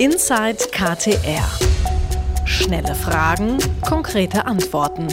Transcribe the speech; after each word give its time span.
Inside 0.00 0.58
KTR. 0.70 1.50
Schnelle 2.44 2.94
Fragen, 2.94 3.58
konkrete 3.82 4.46
Antworten. 4.46 5.08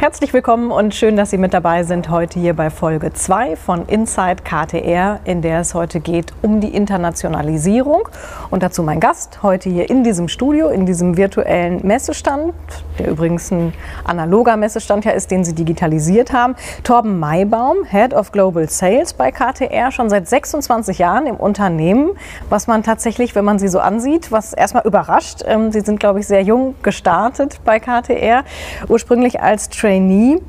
Herzlich 0.00 0.32
willkommen 0.32 0.70
und 0.70 0.94
schön, 0.94 1.14
dass 1.14 1.28
Sie 1.28 1.36
mit 1.36 1.52
dabei 1.52 1.82
sind 1.82 2.08
heute 2.08 2.40
hier 2.40 2.54
bei 2.54 2.70
Folge 2.70 3.12
2 3.12 3.54
von 3.54 3.84
Inside 3.84 4.36
KTR, 4.42 5.20
in 5.24 5.42
der 5.42 5.60
es 5.60 5.74
heute 5.74 6.00
geht 6.00 6.32
um 6.40 6.62
die 6.62 6.74
Internationalisierung. 6.74 8.08
Und 8.48 8.62
dazu 8.62 8.82
mein 8.82 8.98
Gast 8.98 9.42
heute 9.42 9.68
hier 9.68 9.90
in 9.90 10.02
diesem 10.02 10.28
Studio, 10.28 10.68
in 10.70 10.86
diesem 10.86 11.18
virtuellen 11.18 11.86
Messestand, 11.86 12.54
der 12.98 13.08
übrigens 13.08 13.50
ein 13.50 13.74
analoger 14.02 14.56
Messestand 14.56 15.04
ja 15.04 15.10
ist, 15.10 15.30
den 15.30 15.44
Sie 15.44 15.54
digitalisiert 15.54 16.32
haben. 16.32 16.56
Torben 16.82 17.20
Maybaum, 17.20 17.84
Head 17.84 18.14
of 18.14 18.32
Global 18.32 18.70
Sales 18.70 19.12
bei 19.12 19.30
KTR, 19.30 19.92
schon 19.92 20.08
seit 20.08 20.26
26 20.26 20.96
Jahren 20.96 21.26
im 21.26 21.36
Unternehmen, 21.36 22.12
was 22.48 22.66
man 22.66 22.82
tatsächlich, 22.82 23.34
wenn 23.34 23.44
man 23.44 23.58
Sie 23.58 23.68
so 23.68 23.80
ansieht, 23.80 24.32
was 24.32 24.54
erstmal 24.54 24.86
überrascht. 24.86 25.42
Ähm, 25.46 25.72
Sie 25.72 25.80
sind, 25.80 26.00
glaube 26.00 26.20
ich, 26.20 26.26
sehr 26.26 26.40
jung 26.40 26.74
gestartet 26.82 27.60
bei 27.66 27.78
KTR, 27.78 28.44
ursprünglich 28.88 29.42
als 29.42 29.68
Trainer 29.68 29.89
Trainee. 29.90 30.40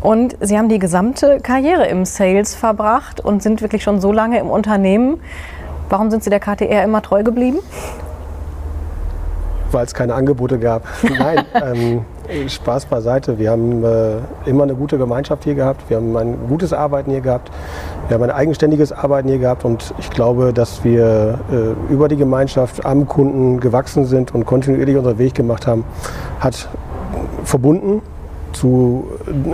Und 0.00 0.36
Sie 0.40 0.58
haben 0.58 0.68
die 0.68 0.78
gesamte 0.78 1.38
Karriere 1.40 1.86
im 1.86 2.04
Sales 2.04 2.54
verbracht 2.54 3.20
und 3.20 3.42
sind 3.42 3.62
wirklich 3.62 3.82
schon 3.82 4.00
so 4.00 4.12
lange 4.12 4.38
im 4.38 4.48
Unternehmen. 4.48 5.20
Warum 5.88 6.10
sind 6.10 6.24
Sie 6.24 6.30
der 6.30 6.40
KTR 6.40 6.84
immer 6.84 7.02
treu 7.02 7.22
geblieben? 7.22 7.58
Weil 9.70 9.84
es 9.84 9.94
keine 9.94 10.14
Angebote 10.14 10.58
gab. 10.58 10.84
Nein, 11.18 11.44
ähm, 11.54 12.48
Spaß 12.48 12.86
beiseite. 12.86 13.38
Wir 13.38 13.50
haben 13.50 13.84
äh, 13.84 14.16
immer 14.46 14.64
eine 14.64 14.74
gute 14.74 14.98
Gemeinschaft 14.98 15.44
hier 15.44 15.54
gehabt. 15.54 15.88
Wir 15.88 15.98
haben 15.98 16.16
ein 16.16 16.36
gutes 16.48 16.72
Arbeiten 16.72 17.10
hier 17.10 17.20
gehabt. 17.20 17.50
Wir 18.08 18.14
haben 18.14 18.24
ein 18.24 18.30
eigenständiges 18.30 18.92
Arbeiten 18.92 19.28
hier 19.28 19.38
gehabt. 19.38 19.64
Und 19.64 19.94
ich 19.98 20.10
glaube, 20.10 20.52
dass 20.52 20.84
wir 20.84 21.38
äh, 21.52 21.92
über 21.92 22.08
die 22.08 22.16
Gemeinschaft 22.16 22.84
am 22.84 23.06
Kunden 23.06 23.60
gewachsen 23.60 24.06
sind 24.06 24.34
und 24.34 24.46
kontinuierlich 24.46 24.96
unseren 24.96 25.18
Weg 25.18 25.34
gemacht 25.34 25.66
haben, 25.66 25.84
hat 26.40 26.68
verbunden 27.44 28.02
zu, 28.58 29.06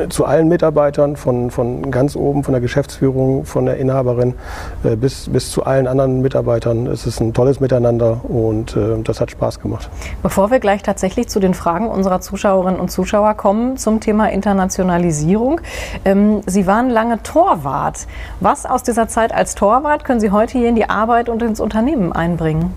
zu 0.08 0.24
allen 0.24 0.48
Mitarbeitern, 0.48 1.16
von, 1.16 1.50
von 1.50 1.90
ganz 1.90 2.16
oben, 2.16 2.42
von 2.42 2.52
der 2.52 2.60
Geschäftsführung, 2.60 3.44
von 3.44 3.66
der 3.66 3.76
Inhaberin 3.76 4.34
äh, 4.82 4.96
bis, 4.96 5.28
bis 5.28 5.50
zu 5.50 5.64
allen 5.64 5.86
anderen 5.86 6.22
Mitarbeitern. 6.22 6.86
Es 6.86 7.06
ist 7.06 7.20
ein 7.20 7.34
tolles 7.34 7.60
Miteinander 7.60 8.20
und 8.24 8.76
äh, 8.76 9.02
das 9.04 9.20
hat 9.20 9.30
Spaß 9.30 9.60
gemacht. 9.60 9.90
Bevor 10.22 10.50
wir 10.50 10.58
gleich 10.58 10.82
tatsächlich 10.82 11.28
zu 11.28 11.38
den 11.38 11.54
Fragen 11.54 11.88
unserer 11.88 12.20
Zuschauerinnen 12.20 12.80
und 12.80 12.90
Zuschauer 12.90 13.34
kommen 13.34 13.76
zum 13.76 14.00
Thema 14.00 14.30
Internationalisierung. 14.30 15.60
Ähm, 16.04 16.40
Sie 16.46 16.66
waren 16.66 16.88
lange 16.88 17.22
Torwart. 17.22 18.06
Was 18.40 18.64
aus 18.64 18.82
dieser 18.82 19.08
Zeit 19.08 19.34
als 19.34 19.54
Torwart 19.54 20.04
können 20.04 20.20
Sie 20.20 20.30
heute 20.30 20.58
hier 20.58 20.68
in 20.68 20.76
die 20.76 20.88
Arbeit 20.88 21.28
und 21.28 21.42
ins 21.42 21.60
Unternehmen 21.60 22.12
einbringen? 22.12 22.72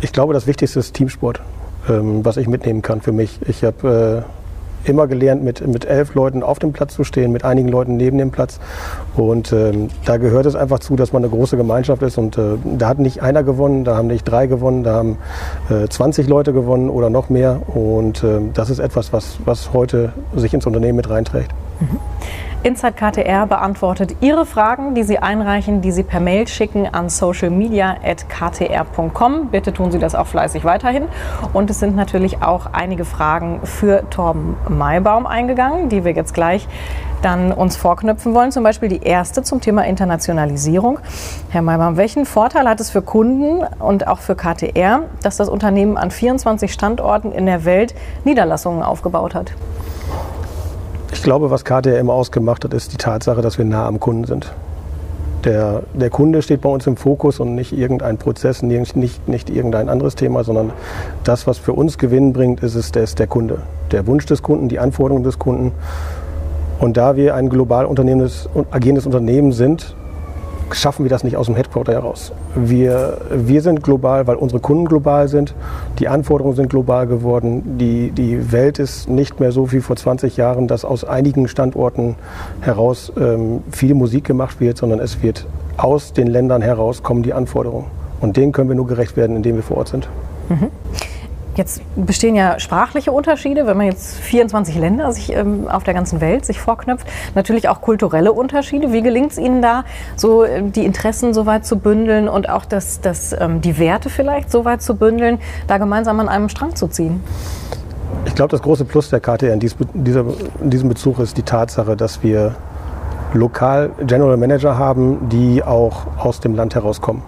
Ich 0.00 0.12
glaube, 0.12 0.32
das 0.32 0.46
Wichtigste 0.46 0.78
ist 0.78 0.94
Teamsport, 0.94 1.42
ähm, 1.88 2.24
was 2.24 2.38
ich 2.38 2.48
mitnehmen 2.48 2.80
kann 2.80 3.02
für 3.02 3.12
mich. 3.12 3.38
Ich 3.46 3.64
habe 3.64 4.24
äh, 4.26 4.39
immer 4.84 5.06
gelernt, 5.06 5.42
mit, 5.42 5.66
mit 5.66 5.84
elf 5.84 6.14
Leuten 6.14 6.42
auf 6.42 6.58
dem 6.58 6.72
Platz 6.72 6.94
zu 6.94 7.04
stehen, 7.04 7.32
mit 7.32 7.44
einigen 7.44 7.68
Leuten 7.68 7.96
neben 7.96 8.18
dem 8.18 8.30
Platz. 8.30 8.60
Und 9.16 9.52
ähm, 9.52 9.88
da 10.04 10.16
gehört 10.16 10.46
es 10.46 10.54
einfach 10.54 10.78
zu, 10.80 10.96
dass 10.96 11.12
man 11.12 11.24
eine 11.24 11.30
große 11.30 11.56
Gemeinschaft 11.56 12.02
ist. 12.02 12.18
Und 12.18 12.38
äh, 12.38 12.56
da 12.78 12.88
hat 12.88 12.98
nicht 12.98 13.22
einer 13.22 13.42
gewonnen, 13.42 13.84
da 13.84 13.96
haben 13.96 14.08
nicht 14.08 14.24
drei 14.24 14.46
gewonnen, 14.46 14.82
da 14.82 14.94
haben 14.94 15.18
äh, 15.68 15.88
20 15.88 16.28
Leute 16.28 16.52
gewonnen 16.52 16.90
oder 16.90 17.10
noch 17.10 17.28
mehr. 17.28 17.60
Und 17.68 18.22
äh, 18.24 18.40
das 18.54 18.70
ist 18.70 18.78
etwas, 18.78 19.12
was, 19.12 19.38
was 19.44 19.72
heute 19.72 20.12
sich 20.34 20.54
ins 20.54 20.66
Unternehmen 20.66 20.96
mit 20.96 21.10
reinträgt. 21.10 21.52
Mhm. 21.80 21.98
Inside 22.62 22.92
KTR 22.92 23.46
beantwortet 23.46 24.16
Ihre 24.20 24.44
Fragen, 24.44 24.94
die 24.94 25.02
Sie 25.02 25.18
einreichen, 25.18 25.80
die 25.80 25.92
Sie 25.92 26.02
per 26.02 26.20
Mail 26.20 26.46
schicken 26.46 26.86
an 26.86 27.08
socialmedia.ktr.com. 27.08 29.48
Bitte 29.48 29.72
tun 29.72 29.90
Sie 29.90 29.98
das 29.98 30.14
auch 30.14 30.26
fleißig 30.26 30.64
weiterhin. 30.64 31.04
Und 31.54 31.70
es 31.70 31.80
sind 31.80 31.96
natürlich 31.96 32.42
auch 32.42 32.66
einige 32.72 33.06
Fragen 33.06 33.60
für 33.64 34.02
Torben 34.10 34.58
Maybaum 34.68 35.26
eingegangen, 35.26 35.88
die 35.88 36.04
wir 36.04 36.12
jetzt 36.12 36.34
gleich 36.34 36.68
dann 37.22 37.50
uns 37.50 37.76
vorknüpfen 37.76 38.34
wollen. 38.34 38.52
Zum 38.52 38.62
Beispiel 38.62 38.90
die 38.90 39.04
erste 39.04 39.42
zum 39.42 39.62
Thema 39.62 39.86
Internationalisierung. 39.86 40.98
Herr 41.48 41.62
Maybaum, 41.62 41.96
welchen 41.96 42.26
Vorteil 42.26 42.68
hat 42.68 42.78
es 42.80 42.90
für 42.90 43.00
Kunden 43.00 43.64
und 43.78 44.06
auch 44.06 44.18
für 44.18 44.36
KTR, 44.36 45.04
dass 45.22 45.38
das 45.38 45.48
Unternehmen 45.48 45.96
an 45.96 46.10
24 46.10 46.70
Standorten 46.70 47.32
in 47.32 47.46
der 47.46 47.64
Welt 47.64 47.94
Niederlassungen 48.24 48.82
aufgebaut 48.82 49.34
hat? 49.34 49.54
Ich 51.20 51.24
glaube, 51.24 51.50
was 51.50 51.66
KTR 51.66 51.98
immer 51.98 52.14
ausgemacht 52.14 52.64
hat, 52.64 52.72
ist 52.72 52.94
die 52.94 52.96
Tatsache, 52.96 53.42
dass 53.42 53.58
wir 53.58 53.66
nah 53.66 53.86
am 53.86 54.00
Kunden 54.00 54.24
sind. 54.24 54.54
Der, 55.44 55.82
der 55.92 56.08
Kunde 56.08 56.40
steht 56.40 56.62
bei 56.62 56.70
uns 56.70 56.86
im 56.86 56.96
Fokus 56.96 57.40
und 57.40 57.54
nicht 57.54 57.76
irgendein 57.76 58.16
Prozess, 58.16 58.62
nicht, 58.62 58.96
nicht, 58.96 59.28
nicht 59.28 59.50
irgendein 59.50 59.90
anderes 59.90 60.14
Thema, 60.14 60.44
sondern 60.44 60.72
das, 61.22 61.46
was 61.46 61.58
für 61.58 61.74
uns 61.74 61.98
Gewinn 61.98 62.32
bringt, 62.32 62.62
ist, 62.62 62.74
es, 62.74 62.90
der, 62.90 63.02
ist 63.02 63.18
der 63.18 63.26
Kunde. 63.26 63.58
Der 63.90 64.06
Wunsch 64.06 64.24
des 64.24 64.42
Kunden, 64.42 64.70
die 64.70 64.78
Anforderungen 64.78 65.22
des 65.22 65.38
Kunden. 65.38 65.72
Und 66.78 66.96
da 66.96 67.16
wir 67.16 67.34
ein 67.34 67.50
global 67.50 67.84
agierendes 67.84 69.04
Unternehmen 69.04 69.52
sind, 69.52 69.94
schaffen 70.74 71.04
wir 71.04 71.10
das 71.10 71.24
nicht 71.24 71.36
aus 71.36 71.46
dem 71.46 71.56
Headquarter 71.56 71.92
heraus. 71.92 72.32
Wir, 72.54 73.18
wir 73.30 73.62
sind 73.62 73.82
global, 73.82 74.26
weil 74.26 74.36
unsere 74.36 74.60
Kunden 74.60 74.84
global 74.86 75.28
sind. 75.28 75.54
Die 75.98 76.08
Anforderungen 76.08 76.56
sind 76.56 76.70
global 76.70 77.06
geworden. 77.06 77.78
Die, 77.78 78.10
die 78.10 78.52
Welt 78.52 78.78
ist 78.78 79.08
nicht 79.08 79.40
mehr 79.40 79.52
so 79.52 79.72
wie 79.72 79.80
vor 79.80 79.96
20 79.96 80.36
Jahren, 80.36 80.68
dass 80.68 80.84
aus 80.84 81.04
einigen 81.04 81.48
Standorten 81.48 82.16
heraus 82.60 83.12
ähm, 83.18 83.62
viel 83.70 83.94
Musik 83.94 84.24
gemacht 84.24 84.60
wird, 84.60 84.76
sondern 84.78 85.00
es 85.00 85.22
wird 85.22 85.46
aus 85.76 86.12
den 86.12 86.26
Ländern 86.26 86.62
heraus 86.62 87.02
kommen 87.02 87.22
die 87.22 87.32
Anforderungen. 87.32 87.86
Und 88.20 88.36
denen 88.36 88.52
können 88.52 88.68
wir 88.68 88.76
nur 88.76 88.86
gerecht 88.86 89.16
werden, 89.16 89.36
indem 89.36 89.56
wir 89.56 89.62
vor 89.62 89.78
Ort 89.78 89.88
sind. 89.88 90.08
Mhm. 90.48 90.68
Jetzt 91.56 91.82
bestehen 91.96 92.36
ja 92.36 92.60
sprachliche 92.60 93.10
Unterschiede, 93.10 93.66
wenn 93.66 93.76
man 93.76 93.86
jetzt 93.86 94.16
24 94.16 94.76
Länder 94.76 95.12
sich 95.12 95.32
ähm, 95.32 95.66
auf 95.68 95.82
der 95.82 95.94
ganzen 95.94 96.20
Welt 96.20 96.44
sich 96.44 96.60
vorknöpft. 96.60 97.06
Natürlich 97.34 97.68
auch 97.68 97.80
kulturelle 97.80 98.32
Unterschiede. 98.32 98.92
Wie 98.92 99.02
gelingt 99.02 99.32
es 99.32 99.38
Ihnen 99.38 99.60
da, 99.60 99.84
so 100.16 100.44
äh, 100.44 100.62
die 100.62 100.84
Interessen 100.84 101.34
so 101.34 101.46
weit 101.46 101.66
zu 101.66 101.76
bündeln 101.78 102.28
und 102.28 102.48
auch 102.48 102.64
das, 102.64 103.00
das, 103.00 103.34
ähm, 103.38 103.60
die 103.60 103.78
Werte 103.78 104.10
vielleicht 104.10 104.50
so 104.50 104.64
weit 104.64 104.80
zu 104.80 104.94
bündeln, 104.94 105.38
da 105.66 105.78
gemeinsam 105.78 106.20
an 106.20 106.28
einem 106.28 106.48
Strang 106.48 106.76
zu 106.76 106.86
ziehen? 106.86 107.20
Ich 108.26 108.34
glaube, 108.34 108.50
das 108.50 108.62
große 108.62 108.84
Plus 108.84 109.10
der 109.10 109.20
KTR 109.20 109.52
in, 109.52 109.60
dies, 109.60 109.76
dieser, 109.92 110.24
in 110.60 110.70
diesem 110.70 110.88
Bezug 110.88 111.18
ist 111.18 111.36
die 111.36 111.42
Tatsache, 111.42 111.96
dass 111.96 112.22
wir 112.22 112.54
lokal 113.32 113.90
General 114.06 114.36
Manager 114.36 114.78
haben, 114.78 115.28
die 115.28 115.62
auch 115.64 116.06
aus 116.16 116.40
dem 116.40 116.54
Land 116.54 116.74
herauskommen. 116.74 117.22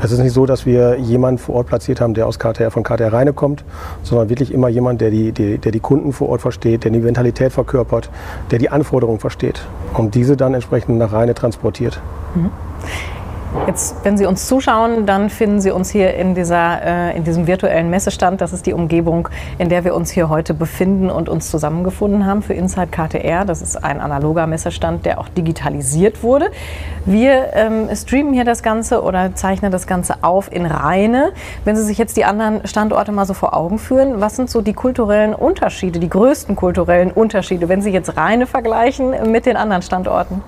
Es 0.00 0.12
ist 0.12 0.20
nicht 0.20 0.32
so, 0.32 0.46
dass 0.46 0.64
wir 0.64 0.96
jemanden 0.98 1.38
vor 1.38 1.56
Ort 1.56 1.66
platziert 1.66 2.00
haben, 2.00 2.14
der 2.14 2.26
aus 2.26 2.38
KTR 2.38 2.70
von 2.70 2.84
KTR 2.84 3.12
Reine 3.12 3.32
kommt, 3.32 3.64
sondern 4.04 4.28
wirklich 4.28 4.54
immer 4.54 4.68
jemand, 4.68 5.00
der 5.00 5.10
die, 5.10 5.32
die, 5.32 5.58
der 5.58 5.72
die 5.72 5.80
Kunden 5.80 6.12
vor 6.12 6.28
Ort 6.28 6.40
versteht, 6.40 6.84
der 6.84 6.92
die 6.92 7.00
Mentalität 7.00 7.52
verkörpert, 7.52 8.08
der 8.52 8.60
die 8.60 8.70
Anforderungen 8.70 9.18
versteht 9.18 9.66
und 9.94 10.14
diese 10.14 10.36
dann 10.36 10.54
entsprechend 10.54 10.98
nach 10.98 11.12
Reine 11.12 11.34
transportiert. 11.34 12.00
Mhm. 12.34 12.50
Jetzt, 13.66 13.96
wenn 14.02 14.18
Sie 14.18 14.26
uns 14.26 14.46
zuschauen, 14.46 15.06
dann 15.06 15.30
finden 15.30 15.60
Sie 15.60 15.70
uns 15.70 15.88
hier 15.88 16.14
in, 16.14 16.34
dieser, 16.34 16.82
äh, 16.84 17.16
in 17.16 17.24
diesem 17.24 17.46
virtuellen 17.46 17.88
Messestand. 17.88 18.42
Das 18.42 18.52
ist 18.52 18.66
die 18.66 18.74
Umgebung, 18.74 19.28
in 19.56 19.70
der 19.70 19.84
wir 19.84 19.94
uns 19.94 20.10
hier 20.10 20.28
heute 20.28 20.52
befinden 20.52 21.08
und 21.08 21.30
uns 21.30 21.50
zusammengefunden 21.50 22.26
haben 22.26 22.42
für 22.42 22.52
Inside 22.52 22.88
KTR. 22.88 23.46
Das 23.46 23.62
ist 23.62 23.82
ein 23.82 24.00
analoger 24.00 24.46
Messestand, 24.46 25.06
der 25.06 25.18
auch 25.18 25.28
digitalisiert 25.28 26.22
wurde. 26.22 26.50
Wir 27.06 27.54
ähm, 27.54 27.88
streamen 27.94 28.34
hier 28.34 28.44
das 28.44 28.62
Ganze 28.62 29.02
oder 29.02 29.34
zeichnen 29.34 29.72
das 29.72 29.86
Ganze 29.86 30.16
auf 30.22 30.52
in 30.52 30.66
Rheine. 30.66 31.32
Wenn 31.64 31.74
Sie 31.74 31.84
sich 31.84 31.96
jetzt 31.96 32.18
die 32.18 32.26
anderen 32.26 32.66
Standorte 32.66 33.12
mal 33.12 33.24
so 33.24 33.32
vor 33.32 33.56
Augen 33.56 33.78
führen, 33.78 34.20
was 34.20 34.36
sind 34.36 34.50
so 34.50 34.60
die 34.60 34.74
kulturellen 34.74 35.34
Unterschiede, 35.34 35.98
die 36.00 36.10
größten 36.10 36.54
kulturellen 36.54 37.10
Unterschiede, 37.10 37.70
wenn 37.70 37.80
Sie 37.80 37.90
jetzt 37.90 38.14
Rheine 38.14 38.46
vergleichen 38.46 39.32
mit 39.32 39.46
den 39.46 39.56
anderen 39.56 39.80
Standorten? 39.80 40.42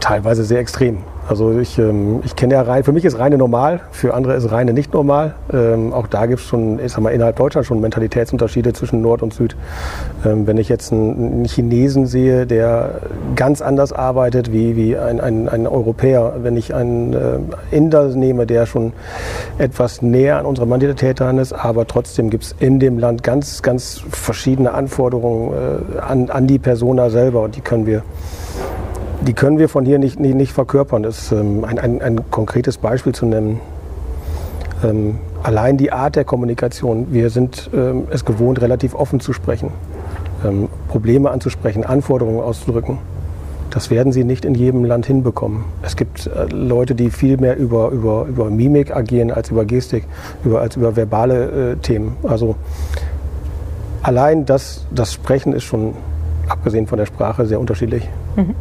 Teilweise 0.00 0.44
sehr 0.44 0.60
extrem. 0.60 0.98
Also 1.28 1.58
ich, 1.58 1.78
ähm, 1.78 2.20
ich 2.24 2.36
kenne 2.36 2.54
ja 2.54 2.62
Rhein, 2.62 2.84
für 2.84 2.92
mich 2.92 3.04
ist 3.04 3.18
Rheine 3.18 3.36
normal, 3.36 3.80
für 3.90 4.14
andere 4.14 4.34
ist 4.34 4.50
Rheine 4.50 4.72
nicht 4.72 4.94
normal. 4.94 5.34
Ähm, 5.52 5.92
auch 5.92 6.06
da 6.06 6.24
gibt 6.24 6.40
es 6.40 6.46
schon, 6.46 6.82
ich 6.82 6.92
sag 6.92 7.02
mal, 7.02 7.10
innerhalb 7.10 7.36
Deutschlands 7.36 7.68
schon 7.68 7.82
Mentalitätsunterschiede 7.82 8.72
zwischen 8.72 9.02
Nord 9.02 9.20
und 9.20 9.34
Süd. 9.34 9.54
Ähm, 10.24 10.46
wenn 10.46 10.56
ich 10.56 10.70
jetzt 10.70 10.90
einen, 10.90 11.32
einen, 11.32 11.44
Chinesen 11.44 12.06
sehe, 12.06 12.46
der 12.46 13.02
ganz 13.36 13.60
anders 13.60 13.92
arbeitet 13.92 14.52
wie, 14.52 14.74
wie 14.74 14.96
ein, 14.96 15.20
ein, 15.20 15.50
ein 15.50 15.66
Europäer, 15.66 16.36
wenn 16.42 16.56
ich 16.56 16.74
einen 16.74 17.12
äh, 17.12 17.76
Inder 17.76 18.08
nehme, 18.08 18.46
der 18.46 18.64
schon 18.64 18.94
etwas 19.58 20.00
näher 20.00 20.38
an 20.38 20.46
unserer 20.46 20.66
Mentalität 20.66 21.20
dran 21.20 21.36
ist, 21.36 21.52
aber 21.52 21.86
trotzdem 21.86 22.30
gibt 22.30 22.44
es 22.44 22.54
in 22.58 22.80
dem 22.80 22.98
Land 22.98 23.22
ganz, 23.22 23.60
ganz 23.60 24.02
verschiedene 24.10 24.72
Anforderungen 24.72 25.52
äh, 25.52 25.98
an, 26.00 26.30
an 26.30 26.46
die 26.46 26.58
Persona 26.58 27.10
selber 27.10 27.42
und 27.42 27.54
die 27.54 27.60
können 27.60 27.84
wir 27.84 28.02
die 29.22 29.32
können 29.32 29.58
wir 29.58 29.68
von 29.68 29.84
hier 29.84 29.98
nicht, 29.98 30.20
nicht, 30.20 30.34
nicht 30.34 30.52
verkörpern. 30.52 31.02
Das 31.02 31.18
ist 31.18 31.32
ähm, 31.32 31.64
ein, 31.64 31.78
ein, 31.78 32.02
ein, 32.02 32.30
konkretes 32.30 32.78
Beispiel 32.78 33.14
zu 33.14 33.26
nennen. 33.26 33.60
Ähm, 34.84 35.18
allein 35.42 35.76
die 35.76 35.92
Art 35.92 36.16
der 36.16 36.24
Kommunikation. 36.24 37.08
Wir 37.10 37.30
sind 37.30 37.70
ähm, 37.74 38.04
es 38.10 38.24
gewohnt, 38.24 38.60
relativ 38.60 38.94
offen 38.94 39.20
zu 39.20 39.32
sprechen, 39.32 39.70
ähm, 40.44 40.68
Probleme 40.88 41.30
anzusprechen, 41.30 41.84
Anforderungen 41.84 42.40
auszudrücken. 42.40 42.98
Das 43.70 43.90
werden 43.90 44.12
sie 44.12 44.24
nicht 44.24 44.44
in 44.44 44.54
jedem 44.54 44.84
Land 44.84 45.06
hinbekommen. 45.06 45.64
Es 45.82 45.96
gibt 45.96 46.26
äh, 46.26 46.46
Leute, 46.54 46.94
die 46.94 47.10
viel 47.10 47.36
mehr 47.36 47.56
über, 47.56 47.90
über, 47.90 48.26
über 48.26 48.50
Mimik 48.50 48.94
agieren 48.94 49.30
als 49.30 49.50
über 49.50 49.64
Gestik, 49.64 50.04
über, 50.44 50.60
als 50.60 50.76
über 50.76 50.96
verbale 50.96 51.72
äh, 51.72 51.76
Themen. 51.76 52.16
Also 52.22 52.56
allein 54.02 54.46
das, 54.46 54.86
das 54.90 55.12
Sprechen 55.12 55.52
ist 55.52 55.64
schon, 55.64 55.94
abgesehen 56.48 56.86
von 56.86 56.98
der 56.98 57.06
Sprache, 57.06 57.46
sehr 57.46 57.60
unterschiedlich. 57.60 58.08
Mhm. 58.36 58.54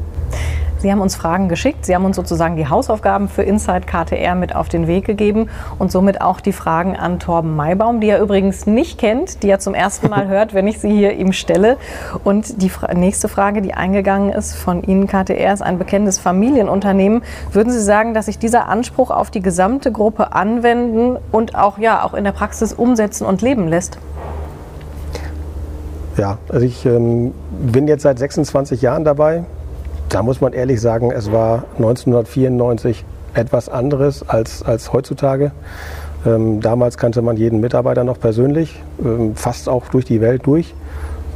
Sie 0.79 0.91
haben 0.91 1.01
uns 1.01 1.15
Fragen 1.15 1.49
geschickt. 1.49 1.85
Sie 1.85 1.95
haben 1.95 2.05
uns 2.05 2.15
sozusagen 2.15 2.55
die 2.55 2.69
Hausaufgaben 2.69 3.29
für 3.29 3.41
Inside 3.41 3.81
KTR 3.81 4.35
mit 4.35 4.55
auf 4.55 4.69
den 4.69 4.85
Weg 4.85 5.05
gegeben 5.05 5.49
und 5.79 5.91
somit 5.91 6.21
auch 6.21 6.39
die 6.39 6.53
Fragen 6.53 6.95
an 6.95 7.19
Torben 7.19 7.55
Maybaum, 7.55 7.99
die 7.99 8.09
er 8.09 8.21
übrigens 8.21 8.67
nicht 8.67 8.99
kennt, 8.99 9.41
die 9.41 9.49
er 9.49 9.57
zum 9.59 9.73
ersten 9.73 10.09
Mal 10.09 10.27
hört, 10.29 10.53
wenn 10.53 10.67
ich 10.67 10.79
sie 10.79 10.91
hier 10.91 11.13
ihm 11.13 11.33
stelle. 11.33 11.77
Und 12.23 12.61
die 12.61 12.71
nächste 12.93 13.27
Frage, 13.27 13.63
die 13.63 13.73
eingegangen 13.73 14.29
ist 14.29 14.55
von 14.55 14.83
Ihnen, 14.83 15.07
KTR 15.07 15.53
ist 15.53 15.63
ein 15.63 15.79
bekanntes 15.79 16.19
Familienunternehmen. 16.19 17.23
Würden 17.51 17.71
Sie 17.71 17.81
sagen, 17.81 18.13
dass 18.13 18.27
sich 18.27 18.37
dieser 18.37 18.67
Anspruch 18.67 19.09
auf 19.09 19.31
die 19.31 19.41
gesamte 19.41 19.91
Gruppe 19.91 20.33
anwenden 20.33 21.17
und 21.31 21.55
auch, 21.55 21.79
ja, 21.79 22.03
auch 22.03 22.13
in 22.13 22.23
der 22.23 22.33
Praxis 22.33 22.71
umsetzen 22.71 23.25
und 23.25 23.41
leben 23.41 23.67
lässt? 23.67 23.97
Ja, 26.17 26.37
also 26.49 26.65
ich 26.65 26.85
ähm, 26.85 27.33
bin 27.49 27.87
jetzt 27.87 28.03
seit 28.03 28.19
26 28.19 28.81
Jahren 28.81 29.03
dabei. 29.03 29.43
Da 30.09 30.23
muss 30.23 30.39
man 30.39 30.53
ehrlich 30.53 30.79
sagen, 30.79 31.11
es 31.11 31.31
war 31.31 31.65
1994 31.77 33.03
etwas 33.33 33.69
anderes 33.69 34.27
als, 34.27 34.63
als 34.63 34.93
heutzutage. 34.93 35.51
Ähm, 36.25 36.61
damals 36.61 36.97
kannte 36.97 37.21
man 37.21 37.37
jeden 37.37 37.59
Mitarbeiter 37.59 38.03
noch 38.03 38.19
persönlich, 38.19 38.81
ähm, 39.03 39.35
fast 39.35 39.69
auch 39.69 39.87
durch 39.89 40.05
die 40.05 40.21
Welt 40.21 40.45
durch. 40.45 40.73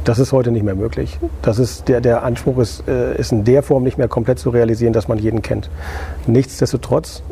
Das 0.04 0.18
ist 0.18 0.32
heute 0.32 0.50
nicht 0.50 0.64
mehr 0.64 0.74
möglich. 0.74 1.18
Das 1.42 1.58
ist 1.58 1.88
der, 1.88 2.00
der 2.00 2.24
Anspruch 2.24 2.58
ist, 2.58 2.88
äh, 2.88 3.16
ist 3.16 3.30
in 3.30 3.44
der 3.44 3.62
Form 3.62 3.84
nicht 3.84 3.98
mehr 3.98 4.08
komplett 4.08 4.38
zu 4.38 4.50
realisieren, 4.50 4.92
dass 4.92 5.06
man 5.06 5.18
jeden 5.18 5.42
kennt. 5.42 5.70
Nichtsdestotrotz 6.26 7.22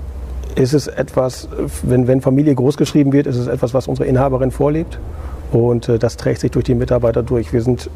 ist 0.54 0.74
es 0.74 0.86
etwas, 0.86 1.48
wenn, 1.82 2.06
wenn 2.06 2.20
Familie 2.20 2.54
großgeschrieben 2.54 3.12
wird, 3.12 3.26
ist 3.26 3.36
es 3.36 3.46
etwas, 3.48 3.74
was 3.74 3.88
unsere 3.88 4.06
Inhaberin 4.06 4.50
vorlebt. 4.50 4.98
Und 5.52 5.88
äh, 5.88 5.98
das 5.98 6.16
trägt 6.16 6.40
sich 6.40 6.52
durch 6.52 6.64
die 6.64 6.74
Mitarbeiter 6.74 7.22
durch. 7.22 7.52
Wir 7.52 7.62
sind 7.62 7.90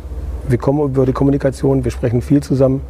wir 0.48 0.58
kommen 0.58 0.82
über 0.82 1.06
die 1.06 1.12
Kommunikation, 1.12 1.84
wir 1.84 1.90
sprechen 1.90 2.22
viel 2.22 2.42
zusammen. 2.42 2.82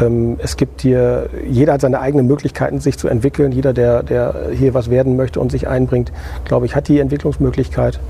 Ähm, 0.00 0.36
es 0.38 0.56
gibt 0.56 0.82
hier, 0.82 1.28
jeder 1.46 1.74
hat 1.74 1.80
seine 1.80 2.00
eigenen 2.00 2.26
Möglichkeiten, 2.26 2.80
sich 2.80 2.98
zu 2.98 3.08
entwickeln. 3.08 3.52
Jeder, 3.52 3.72
der, 3.72 4.02
der 4.02 4.34
hier 4.52 4.74
was 4.74 4.90
werden 4.90 5.16
möchte 5.16 5.40
und 5.40 5.50
sich 5.50 5.68
einbringt, 5.68 6.12
glaube 6.44 6.66
ich, 6.66 6.74
hat 6.74 6.88
die 6.88 6.98
Entwicklungsmöglichkeit. 6.98 8.00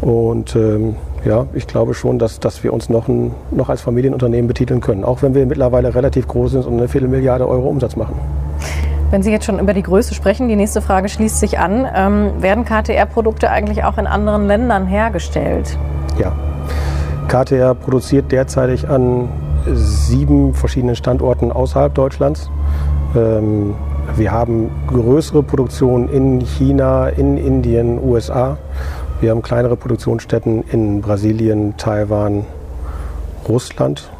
Und 0.00 0.56
ähm, 0.56 0.96
ja, 1.24 1.46
ich 1.54 1.66
glaube 1.66 1.94
schon, 1.94 2.18
dass, 2.18 2.40
dass 2.40 2.64
wir 2.64 2.72
uns 2.72 2.88
noch, 2.88 3.08
ein, 3.08 3.32
noch 3.52 3.68
als 3.68 3.80
Familienunternehmen 3.80 4.48
betiteln 4.48 4.80
können, 4.80 5.04
auch 5.04 5.22
wenn 5.22 5.34
wir 5.34 5.46
mittlerweile 5.46 5.94
relativ 5.94 6.26
groß 6.26 6.52
sind 6.52 6.66
und 6.66 6.76
eine 6.78 6.88
Viertelmilliarde 6.88 7.46
Euro 7.48 7.68
Umsatz 7.68 7.94
machen. 7.94 8.16
Wenn 9.10 9.22
Sie 9.22 9.30
jetzt 9.30 9.44
schon 9.44 9.60
über 9.60 9.74
die 9.74 9.82
Größe 9.82 10.14
sprechen, 10.14 10.48
die 10.48 10.56
nächste 10.56 10.80
Frage 10.80 11.08
schließt 11.08 11.38
sich 11.38 11.58
an. 11.58 11.86
Ähm, 11.94 12.42
werden 12.42 12.64
KTR-Produkte 12.64 13.50
eigentlich 13.50 13.84
auch 13.84 13.98
in 13.98 14.06
anderen 14.06 14.46
Ländern 14.46 14.86
hergestellt? 14.86 15.76
Ja, 16.18 16.32
KTR 17.28 17.74
produziert 17.74 18.30
derzeitig 18.32 18.88
an 18.88 19.28
sieben 19.66 20.54
verschiedenen 20.54 20.96
Standorten 20.96 21.52
außerhalb 21.52 21.94
Deutschlands. 21.94 22.50
Ähm, 23.14 23.74
wir 24.16 24.32
haben 24.32 24.70
größere 24.88 25.42
Produktionen 25.42 26.08
in 26.08 26.40
China, 26.40 27.08
in 27.08 27.36
Indien, 27.36 27.98
USA. 28.02 28.58
Wir 29.20 29.30
haben 29.30 29.42
kleinere 29.42 29.76
Produktionsstätten 29.76 30.64
in 30.72 31.00
Brasilien, 31.00 31.76
Taiwan, 31.76 32.44
Russland 33.48 34.10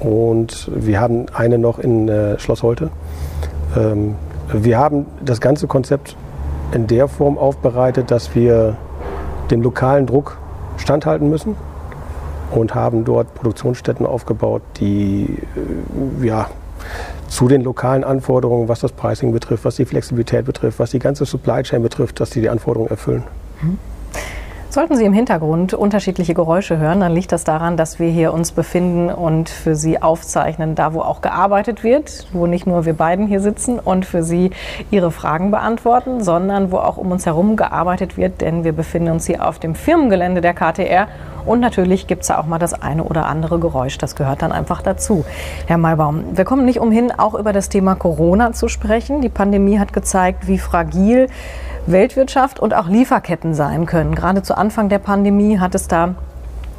und 0.00 0.70
wir 0.74 1.00
haben 1.00 1.26
eine 1.32 1.58
noch 1.58 1.78
in 1.78 2.08
äh, 2.08 2.38
Schloss 2.38 2.62
Holte. 2.62 2.90
Ähm, 3.76 4.16
wir 4.52 4.78
haben 4.78 5.06
das 5.24 5.40
ganze 5.40 5.68
Konzept 5.68 6.16
in 6.72 6.86
der 6.86 7.06
Form 7.06 7.38
aufbereitet, 7.38 8.10
dass 8.10 8.34
wir 8.34 8.76
dem 9.50 9.62
lokalen 9.62 10.06
Druck 10.06 10.38
standhalten 10.76 11.28
müssen 11.30 11.56
und 12.50 12.74
haben 12.74 13.04
dort 13.04 13.34
Produktionsstätten 13.34 14.06
aufgebaut, 14.06 14.62
die 14.78 15.38
äh, 15.56 16.26
ja, 16.26 16.50
zu 17.28 17.48
den 17.48 17.62
lokalen 17.62 18.04
Anforderungen, 18.04 18.68
was 18.68 18.80
das 18.80 18.92
Pricing 18.92 19.32
betrifft, 19.32 19.64
was 19.64 19.76
die 19.76 19.84
Flexibilität 19.84 20.44
betrifft, 20.44 20.78
was 20.78 20.90
die 20.90 20.98
ganze 20.98 21.24
Supply 21.24 21.62
Chain 21.62 21.82
betrifft, 21.82 22.20
dass 22.20 22.30
die 22.30 22.40
die 22.40 22.48
Anforderungen 22.48 22.90
erfüllen. 22.90 23.22
Mhm. 23.62 23.78
Sollten 24.72 24.94
Sie 24.94 25.04
im 25.04 25.12
Hintergrund 25.12 25.74
unterschiedliche 25.74 26.32
Geräusche 26.32 26.78
hören, 26.78 27.00
dann 27.00 27.12
liegt 27.12 27.32
das 27.32 27.42
daran, 27.42 27.76
dass 27.76 27.98
wir 27.98 28.08
hier 28.08 28.32
uns 28.32 28.52
befinden 28.52 29.10
und 29.10 29.48
für 29.48 29.74
Sie 29.74 30.00
aufzeichnen, 30.00 30.76
da 30.76 30.94
wo 30.94 31.00
auch 31.00 31.22
gearbeitet 31.22 31.82
wird, 31.82 32.28
wo 32.32 32.46
nicht 32.46 32.68
nur 32.68 32.86
wir 32.86 32.92
beiden 32.92 33.26
hier 33.26 33.40
sitzen 33.40 33.80
und 33.80 34.06
für 34.06 34.22
Sie 34.22 34.52
Ihre 34.92 35.10
Fragen 35.10 35.50
beantworten, 35.50 36.22
sondern 36.22 36.70
wo 36.70 36.76
auch 36.76 36.98
um 36.98 37.10
uns 37.10 37.26
herum 37.26 37.56
gearbeitet 37.56 38.16
wird, 38.16 38.42
denn 38.42 38.62
wir 38.62 38.70
befinden 38.70 39.10
uns 39.10 39.26
hier 39.26 39.44
auf 39.44 39.58
dem 39.58 39.74
Firmengelände 39.74 40.40
der 40.40 40.54
KTR 40.54 41.08
und 41.44 41.58
natürlich 41.58 42.06
gibt 42.06 42.22
es 42.22 42.28
da 42.28 42.38
auch 42.38 42.46
mal 42.46 42.58
das 42.60 42.80
eine 42.80 43.02
oder 43.02 43.26
andere 43.26 43.58
Geräusch. 43.58 43.98
Das 43.98 44.14
gehört 44.14 44.42
dann 44.42 44.52
einfach 44.52 44.82
dazu. 44.82 45.24
Herr 45.66 45.78
Maybaum, 45.78 46.36
wir 46.36 46.44
kommen 46.44 46.64
nicht 46.64 46.78
umhin, 46.78 47.10
auch 47.10 47.34
über 47.34 47.52
das 47.52 47.70
Thema 47.70 47.96
Corona 47.96 48.52
zu 48.52 48.68
sprechen. 48.68 49.20
Die 49.20 49.30
Pandemie 49.30 49.80
hat 49.80 49.92
gezeigt, 49.92 50.46
wie 50.46 50.58
fragil 50.58 51.26
Weltwirtschaft 51.92 52.60
und 52.60 52.74
auch 52.74 52.88
Lieferketten 52.88 53.54
sein 53.54 53.86
können. 53.86 54.14
Gerade 54.14 54.42
zu 54.42 54.56
Anfang 54.56 54.88
der 54.88 54.98
Pandemie 54.98 55.58
hat 55.58 55.74
es 55.74 55.88
da 55.88 56.14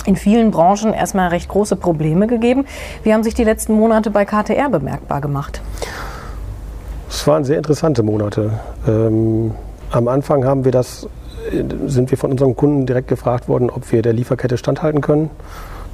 in 0.06 0.16
vielen 0.16 0.52
Branchen 0.52 0.94
erstmal 0.94 1.30
recht 1.30 1.50
große 1.50 1.76
Probleme 1.76 2.28
gegeben. 2.28 2.66
Wie 3.04 3.14
haben 3.14 3.24
sich 3.24 3.34
die 3.34 3.44
letzten 3.44 3.74
Monate 3.74 4.10
bei 4.10 4.26
KTR 4.26 4.70
bemerkbar 4.70 5.22
gemacht? 5.22 5.62
Es 7.10 7.28
waren 7.28 7.44
sehr 7.44 7.58
interessante 7.58 8.04
Monate. 8.04 8.52
Ähm, 8.88 9.52
am 9.92 10.08
Anfang 10.08 10.46
haben 10.46 10.66
wir 10.66 10.72
das, 10.72 11.08
sind 11.86 12.10
wir 12.10 12.18
von 12.18 12.32
unseren 12.32 12.56
Kunden 12.56 12.86
direkt 12.86 13.10
gefragt 13.10 13.48
worden, 13.48 13.70
ob 13.70 13.92
wir 13.92 14.02
der 14.02 14.14
Lieferkette 14.14 14.58
standhalten 14.58 15.02
können. 15.02 15.30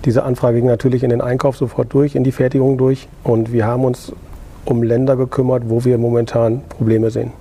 Diese 0.05 0.23
Anfrage 0.23 0.57
ging 0.57 0.67
natürlich 0.67 1.03
in 1.03 1.09
den 1.09 1.21
Einkauf 1.21 1.57
sofort 1.57 1.91
durch, 1.91 2.15
in 2.15 2.23
die 2.23 2.31
Fertigung 2.31 2.77
durch. 2.77 3.07
Und 3.23 3.51
wir 3.51 3.65
haben 3.65 3.83
uns 3.83 4.13
um 4.63 4.83
Länder 4.83 5.15
gekümmert, 5.15 5.63
wo 5.67 5.83
wir 5.83 5.97
momentan 5.97 6.61
Probleme 6.69 7.09
sehen. 7.09 7.31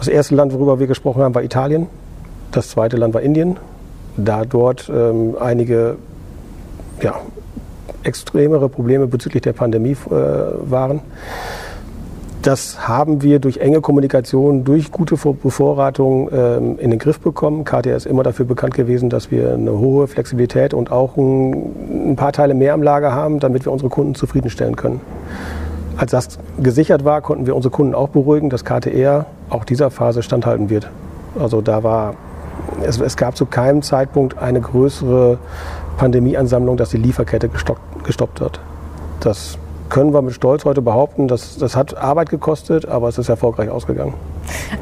Das 0.00 0.08
erste 0.08 0.34
Land, 0.34 0.54
worüber 0.54 0.80
wir 0.80 0.86
gesprochen 0.86 1.22
haben, 1.22 1.34
war 1.34 1.44
Italien. 1.44 1.86
Das 2.52 2.70
zweite 2.70 2.96
Land 2.96 3.12
war 3.12 3.20
Indien. 3.20 3.58
Da 4.16 4.46
dort 4.46 4.90
ähm, 4.92 5.36
einige 5.38 5.96
ja, 7.02 7.16
extremere 8.02 8.70
Probleme 8.70 9.06
bezüglich 9.06 9.42
der 9.42 9.52
Pandemie 9.52 9.92
äh, 9.92 10.10
waren. 10.10 11.00
Das 12.40 12.88
haben 12.88 13.20
wir 13.20 13.40
durch 13.40 13.58
enge 13.58 13.82
Kommunikation, 13.82 14.64
durch 14.64 14.90
gute 14.90 15.16
Bevorratung 15.16 16.30
ähm, 16.32 16.78
in 16.78 16.88
den 16.88 16.98
Griff 16.98 17.20
bekommen. 17.20 17.64
KTR 17.64 17.94
ist 17.94 18.06
immer 18.06 18.22
dafür 18.22 18.46
bekannt 18.46 18.72
gewesen, 18.72 19.10
dass 19.10 19.30
wir 19.30 19.52
eine 19.52 19.78
hohe 19.78 20.08
Flexibilität 20.08 20.72
und 20.72 20.90
auch 20.90 21.18
ein, 21.18 22.12
ein 22.12 22.16
paar 22.16 22.32
Teile 22.32 22.54
mehr 22.54 22.72
am 22.72 22.82
Lager 22.82 23.12
haben, 23.12 23.38
damit 23.38 23.66
wir 23.66 23.72
unsere 23.72 23.90
Kunden 23.90 24.14
zufriedenstellen 24.14 24.76
können. 24.76 25.02
Als 25.98 26.12
das 26.12 26.38
gesichert 26.58 27.04
war, 27.04 27.20
konnten 27.20 27.44
wir 27.44 27.54
unsere 27.54 27.70
Kunden 27.70 27.94
auch 27.94 28.08
beruhigen, 28.08 28.48
dass 28.48 28.64
KTR 28.64 29.26
auch 29.50 29.64
dieser 29.64 29.90
Phase 29.90 30.22
standhalten 30.22 30.70
wird. 30.70 30.88
Also 31.38 31.60
da 31.60 31.82
war, 31.82 32.14
es, 32.82 33.00
es 33.00 33.16
gab 33.16 33.36
zu 33.36 33.46
keinem 33.46 33.82
Zeitpunkt 33.82 34.38
eine 34.38 34.60
größere 34.60 35.38
Pandemieansammlung, 35.98 36.76
dass 36.76 36.90
die 36.90 36.96
Lieferkette 36.96 37.48
gestoppt, 37.48 38.04
gestoppt 38.04 38.40
wird. 38.40 38.60
Das 39.20 39.58
können 39.88 40.14
wir 40.14 40.22
mit 40.22 40.34
Stolz 40.34 40.64
heute 40.64 40.82
behaupten. 40.82 41.28
Das, 41.28 41.58
das 41.58 41.76
hat 41.76 41.96
Arbeit 41.96 42.30
gekostet, 42.30 42.86
aber 42.86 43.08
es 43.08 43.18
ist 43.18 43.28
erfolgreich 43.28 43.68
ausgegangen. 43.68 44.14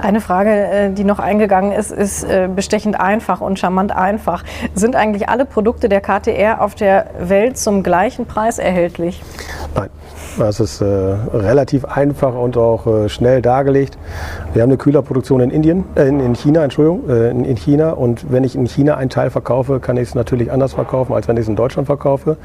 Eine 0.01 0.21
Frage, 0.21 0.51
äh, 0.51 0.91
die 0.93 1.05
noch 1.05 1.19
eingegangen 1.19 1.73
ist, 1.73 1.91
ist 1.91 2.25
äh, 2.25 2.49
bestechend 2.55 2.99
einfach 2.99 3.41
und 3.41 3.59
charmant 3.59 3.95
einfach. 3.95 4.45
Sind 4.75 4.97
eigentlich 4.97 5.29
alle 5.29 5.45
Produkte 5.45 5.89
der 5.89 6.01
KTR 6.01 6.61
auf 6.63 6.75
der 6.75 7.07
Welt 7.21 7.59
zum 7.59 7.83
gleichen 7.83 8.27
Preis 8.27 8.59
erhältlich? 8.59 9.23
Nein. 9.75 9.89
Das 10.39 10.61
ist 10.61 10.81
äh, 10.81 10.85
relativ 10.85 11.85
einfach 11.85 12.33
und 12.35 12.57
auch 12.57 12.87
äh, 12.87 13.09
schnell 13.09 13.43
dargelegt. 13.43 13.99
Wir 14.53 14.63
haben 14.63 14.71
eine 14.71 14.77
Kühlerproduktion 14.77 15.41
in 15.41 15.51
Indien, 15.51 15.85
äh, 15.97 16.07
in, 16.07 16.21
in, 16.21 16.35
China, 16.35 16.63
Entschuldigung, 16.63 17.09
äh, 17.11 17.31
in, 17.31 17.45
in, 17.45 17.57
China. 17.57 17.91
Und 17.91 18.31
wenn 18.31 18.45
ich 18.45 18.55
in 18.55 18.67
China 18.67 18.97
einen 18.97 19.11
Teil 19.11 19.31
verkaufe, 19.31 19.81
kann 19.81 19.97
ich 19.97 20.11
es 20.11 20.15
natürlich 20.15 20.53
anders 20.53 20.75
verkaufen, 20.75 21.13
als 21.13 21.27
wenn 21.27 21.37
ich 21.37 21.43
es 21.43 21.49
in 21.49 21.57
Deutschland 21.57 21.87
verkaufe. 21.87 22.37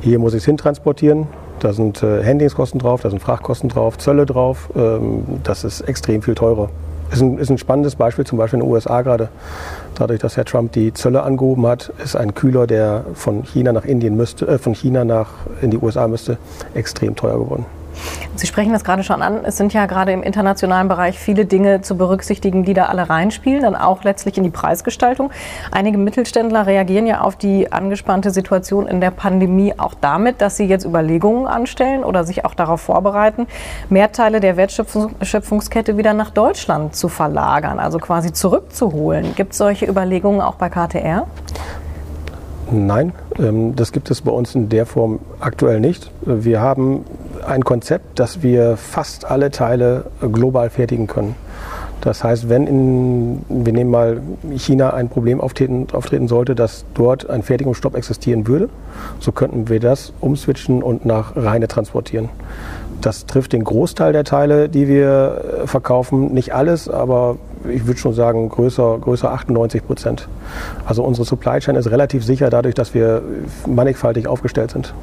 Hier 0.00 0.18
muss 0.18 0.34
ich 0.34 0.38
es 0.38 0.44
hintransportieren. 0.44 1.26
Da 1.60 1.72
sind 1.72 2.02
äh, 2.02 2.24
Handlingskosten 2.24 2.80
drauf, 2.80 3.02
da 3.02 3.10
sind 3.10 3.20
Frachtkosten 3.20 3.68
drauf, 3.68 3.98
Zölle 3.98 4.26
drauf. 4.26 4.70
Ähm, 4.76 5.24
das 5.42 5.64
ist 5.64 5.80
extrem 5.82 6.22
viel 6.22 6.34
teurer. 6.34 6.70
Ist 7.10 7.22
ein, 7.22 7.38
ist 7.38 7.50
ein 7.50 7.58
spannendes 7.58 7.96
Beispiel, 7.96 8.26
zum 8.26 8.38
Beispiel 8.38 8.60
in 8.60 8.66
den 8.66 8.72
USA 8.72 9.02
gerade. 9.02 9.28
Dadurch, 9.94 10.20
dass 10.20 10.36
Herr 10.36 10.44
Trump 10.44 10.72
die 10.72 10.92
Zölle 10.92 11.22
angehoben 11.22 11.66
hat, 11.66 11.92
ist 12.02 12.16
ein 12.16 12.34
Kühler, 12.34 12.66
der 12.66 13.04
von 13.14 13.42
China 13.44 13.72
nach 13.72 13.84
Indien 13.84 14.16
müsste, 14.16 14.46
äh, 14.46 14.58
von 14.58 14.74
China 14.74 15.04
nach 15.04 15.30
in 15.62 15.70
die 15.70 15.78
USA 15.78 16.06
müsste, 16.06 16.38
extrem 16.74 17.16
teuer 17.16 17.38
geworden. 17.38 17.66
Sie 18.34 18.46
sprechen 18.46 18.72
das 18.72 18.84
gerade 18.84 19.02
schon 19.02 19.20
an. 19.22 19.44
Es 19.44 19.56
sind 19.56 19.72
ja 19.72 19.86
gerade 19.86 20.12
im 20.12 20.22
internationalen 20.22 20.88
Bereich 20.88 21.18
viele 21.18 21.44
Dinge 21.44 21.80
zu 21.82 21.96
berücksichtigen, 21.96 22.64
die 22.64 22.74
da 22.74 22.86
alle 22.86 23.08
reinspielen, 23.10 23.62
dann 23.62 23.74
auch 23.74 24.04
letztlich 24.04 24.38
in 24.38 24.44
die 24.44 24.50
Preisgestaltung. 24.50 25.30
Einige 25.72 25.98
Mittelständler 25.98 26.66
reagieren 26.66 27.06
ja 27.06 27.20
auf 27.22 27.36
die 27.36 27.72
angespannte 27.72 28.30
Situation 28.30 28.86
in 28.86 29.00
der 29.00 29.10
Pandemie 29.10 29.74
auch 29.76 29.94
damit, 29.94 30.40
dass 30.40 30.56
sie 30.56 30.66
jetzt 30.66 30.84
Überlegungen 30.84 31.46
anstellen 31.46 32.04
oder 32.04 32.24
sich 32.24 32.44
auch 32.44 32.54
darauf 32.54 32.80
vorbereiten, 32.80 33.46
mehr 33.88 34.12
Teile 34.12 34.40
der 34.40 34.56
Wertschöpfungskette 34.56 35.96
wieder 35.96 36.14
nach 36.14 36.30
Deutschland 36.30 36.94
zu 36.94 37.08
verlagern, 37.08 37.78
also 37.78 37.98
quasi 37.98 38.32
zurückzuholen. 38.32 39.34
Gibt 39.34 39.52
es 39.52 39.58
solche 39.58 39.86
Überlegungen 39.86 40.40
auch 40.40 40.54
bei 40.54 40.68
KTR? 40.68 41.26
Nein, 42.70 43.12
ähm, 43.38 43.74
das 43.76 43.92
gibt 43.92 44.10
es 44.10 44.20
bei 44.20 44.30
uns 44.30 44.54
in 44.54 44.68
der 44.68 44.84
Form 44.84 45.20
aktuell 45.40 45.80
nicht. 45.80 46.10
Wir 46.22 46.60
haben 46.60 47.04
ein 47.46 47.64
Konzept, 47.64 48.18
dass 48.18 48.42
wir 48.42 48.76
fast 48.76 49.24
alle 49.24 49.50
Teile 49.50 50.04
global 50.20 50.68
fertigen 50.68 51.06
können. 51.06 51.34
Das 52.00 52.22
heißt, 52.22 52.48
wenn 52.48 52.66
in, 52.66 53.44
wir 53.48 53.72
nehmen 53.72 53.90
mal 53.90 54.20
China 54.56 54.94
ein 54.94 55.08
Problem 55.08 55.40
auftreten, 55.40 55.88
auftreten 55.92 56.28
sollte, 56.28 56.54
dass 56.54 56.84
dort 56.94 57.28
ein 57.28 57.42
Fertigungsstopp 57.42 57.96
existieren 57.96 58.46
würde, 58.46 58.68
so 59.18 59.32
könnten 59.32 59.68
wir 59.68 59.80
das 59.80 60.12
umswitchen 60.20 60.82
und 60.82 61.04
nach 61.04 61.34
Rheine 61.36 61.66
transportieren. 61.68 62.28
Das 63.00 63.26
trifft 63.26 63.52
den 63.52 63.64
Großteil 63.64 64.12
der 64.12 64.24
Teile, 64.24 64.68
die 64.68 64.88
wir 64.88 65.64
verkaufen. 65.66 66.34
Nicht 66.34 66.54
alles, 66.54 66.88
aber 66.88 67.36
ich 67.68 67.86
würde 67.86 67.98
schon 67.98 68.14
sagen, 68.14 68.48
größer, 68.48 68.98
größer 68.98 69.32
98 69.32 69.86
Prozent. 69.86 70.28
Also 70.86 71.02
unsere 71.04 71.26
Supply 71.26 71.58
Chain 71.60 71.76
ist 71.76 71.90
relativ 71.90 72.24
sicher 72.24 72.50
dadurch, 72.50 72.74
dass 72.74 72.94
wir 72.94 73.22
mannigfaltig 73.66 74.26
aufgestellt 74.26 74.70
sind. 74.70 74.94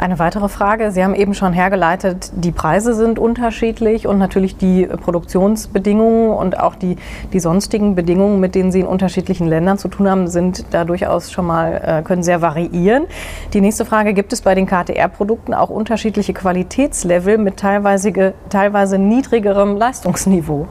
Eine 0.00 0.18
weitere 0.18 0.48
Frage. 0.48 0.92
Sie 0.92 1.04
haben 1.04 1.14
eben 1.14 1.34
schon 1.34 1.52
hergeleitet, 1.52 2.32
die 2.34 2.52
Preise 2.52 2.94
sind 2.94 3.18
unterschiedlich 3.18 4.06
und 4.06 4.16
natürlich 4.16 4.56
die 4.56 4.86
Produktionsbedingungen 4.86 6.30
und 6.30 6.58
auch 6.58 6.74
die, 6.74 6.96
die 7.34 7.38
sonstigen 7.38 7.94
Bedingungen, 7.94 8.40
mit 8.40 8.54
denen 8.54 8.72
Sie 8.72 8.80
in 8.80 8.86
unterschiedlichen 8.86 9.46
Ländern 9.46 9.76
zu 9.76 9.88
tun 9.88 10.08
haben, 10.08 10.26
sind 10.26 10.64
da 10.70 10.86
durchaus 10.86 11.30
schon 11.30 11.44
mal, 11.44 11.82
äh, 11.84 12.02
können 12.02 12.22
sehr 12.22 12.40
variieren. 12.40 13.04
Die 13.52 13.60
nächste 13.60 13.84
Frage, 13.84 14.14
gibt 14.14 14.32
es 14.32 14.40
bei 14.40 14.54
den 14.54 14.64
KTR-Produkten 14.64 15.52
auch 15.52 15.68
unterschiedliche 15.68 16.32
Qualitätslevel 16.32 17.36
mit 17.36 17.58
teilweise, 17.58 18.32
teilweise 18.48 18.96
niedrigerem 18.96 19.76
Leistungsniveau? 19.76 20.66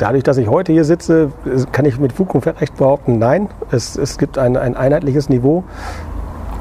Dadurch, 0.00 0.24
dass 0.24 0.36
ich 0.36 0.48
heute 0.48 0.72
hier 0.72 0.84
sitze, 0.84 1.30
kann 1.70 1.84
ich 1.84 2.00
mit 2.00 2.12
Fug 2.12 2.34
und 2.34 2.44
Recht 2.44 2.76
behaupten, 2.76 3.20
nein, 3.20 3.48
es, 3.70 3.94
es 3.96 4.18
gibt 4.18 4.36
ein, 4.36 4.56
ein 4.56 4.76
einheitliches 4.76 5.28
Niveau. 5.28 5.62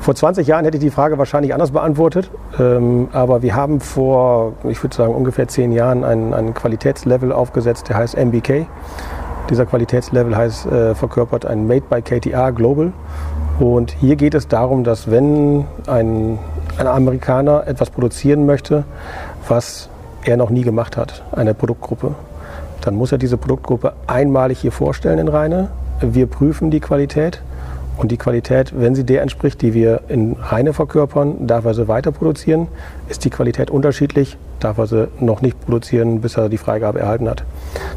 Vor 0.06 0.14
20 0.14 0.46
Jahren 0.46 0.66
hätte 0.66 0.78
ich 0.78 0.84
die 0.84 0.92
Frage 0.92 1.18
wahrscheinlich 1.18 1.52
anders 1.52 1.72
beantwortet. 1.72 2.30
Ähm, 2.60 3.08
aber 3.12 3.42
wir 3.42 3.56
haben 3.56 3.80
vor, 3.80 4.54
ich 4.70 4.84
würde 4.84 4.96
sagen, 4.96 5.16
ungefähr 5.16 5.48
zehn 5.48 5.72
Jahren 5.72 6.04
einen, 6.04 6.32
einen 6.32 6.54
Qualitätslevel 6.54 7.32
aufgesetzt, 7.32 7.90
der 7.90 7.98
heißt 7.98 8.16
MBK. 8.16 8.68
Dieser 9.50 9.66
Qualitätslevel 9.66 10.38
heißt, 10.38 10.68
äh, 10.68 10.94
verkörpert 10.94 11.48
ein 11.48 11.66
Made 11.66 11.86
by 11.90 12.04
KTR 12.04 12.52
Global. 12.52 12.94
Und 13.60 13.94
hier 13.94 14.16
geht 14.16 14.36
es 14.36 14.48
darum, 14.48 14.84
dass 14.84 15.10
wenn 15.10 15.66
ein, 15.88 16.38
ein 16.78 16.86
Amerikaner 16.86 17.66
etwas 17.66 17.90
produzieren 17.90 18.46
möchte, 18.46 18.84
was 19.48 19.90
er 20.24 20.38
noch 20.38 20.52
nie 20.52 20.62
gemacht 20.62 20.98
hat, 20.98 21.24
eine 21.32 21.56
Produktgruppe, 21.56 22.14
dann 22.82 22.94
muss 22.94 23.12
er 23.12 23.18
diese 23.18 23.38
Produktgruppe 23.38 23.94
einmalig 24.06 24.60
hier 24.60 24.72
vorstellen 24.72 25.18
in 25.18 25.30
Rheine. 25.30 25.70
Wir 26.00 26.28
prüfen 26.28 26.70
die 26.70 26.80
Qualität 26.80 27.42
und 27.98 28.12
die 28.12 28.18
Qualität, 28.18 28.74
wenn 28.78 28.94
sie 28.94 29.06
der 29.06 29.22
entspricht, 29.22 29.62
die 29.62 29.74
wir 29.74 30.02
in 30.10 30.34
Reine 30.34 30.74
verkörpern, 30.74 31.48
darf 31.48 31.66
er 31.66 31.74
sie 31.74 31.88
weiter 31.88 32.12
produzieren. 32.12 32.68
Ist 33.08 33.24
die 33.24 33.30
Qualität 33.30 33.72
unterschiedlich, 33.72 34.38
darf 34.60 34.78
er 34.78 34.88
sie 34.88 35.08
noch 35.20 35.42
nicht 35.42 35.60
produzieren, 35.62 36.20
bis 36.22 36.36
er 36.36 36.50
die 36.50 36.58
Freigabe 36.58 37.00
erhalten 37.00 37.30
hat. 37.30 37.44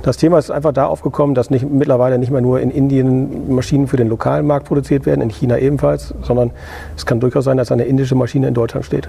Das 0.02 0.17
Thema 0.17 0.38
ist 0.38 0.50
einfach 0.50 0.73
da 0.73 0.87
aufgekommen, 0.87 1.35
dass 1.35 1.50
nicht, 1.50 1.69
mittlerweile 1.69 2.19
nicht 2.19 2.31
mehr 2.31 2.40
nur 2.40 2.61
in 2.61 2.71
Indien 2.71 3.52
Maschinen 3.52 3.88
für 3.88 3.97
den 3.97 4.09
lokalen 4.09 4.47
Markt 4.47 4.69
produziert 4.69 5.05
werden, 5.05 5.21
in 5.21 5.31
China 5.31 5.59
ebenfalls, 5.59 6.14
sondern 6.23 6.52
es 6.97 7.05
kann 7.05 7.19
durchaus 7.19 7.45
sein, 7.45 7.57
dass 7.57 7.73
eine 7.73 7.85
indische 7.85 8.14
Maschine 8.14 8.49
in 8.49 8.55
Deutschland 8.55 8.87
steht. 8.87 9.09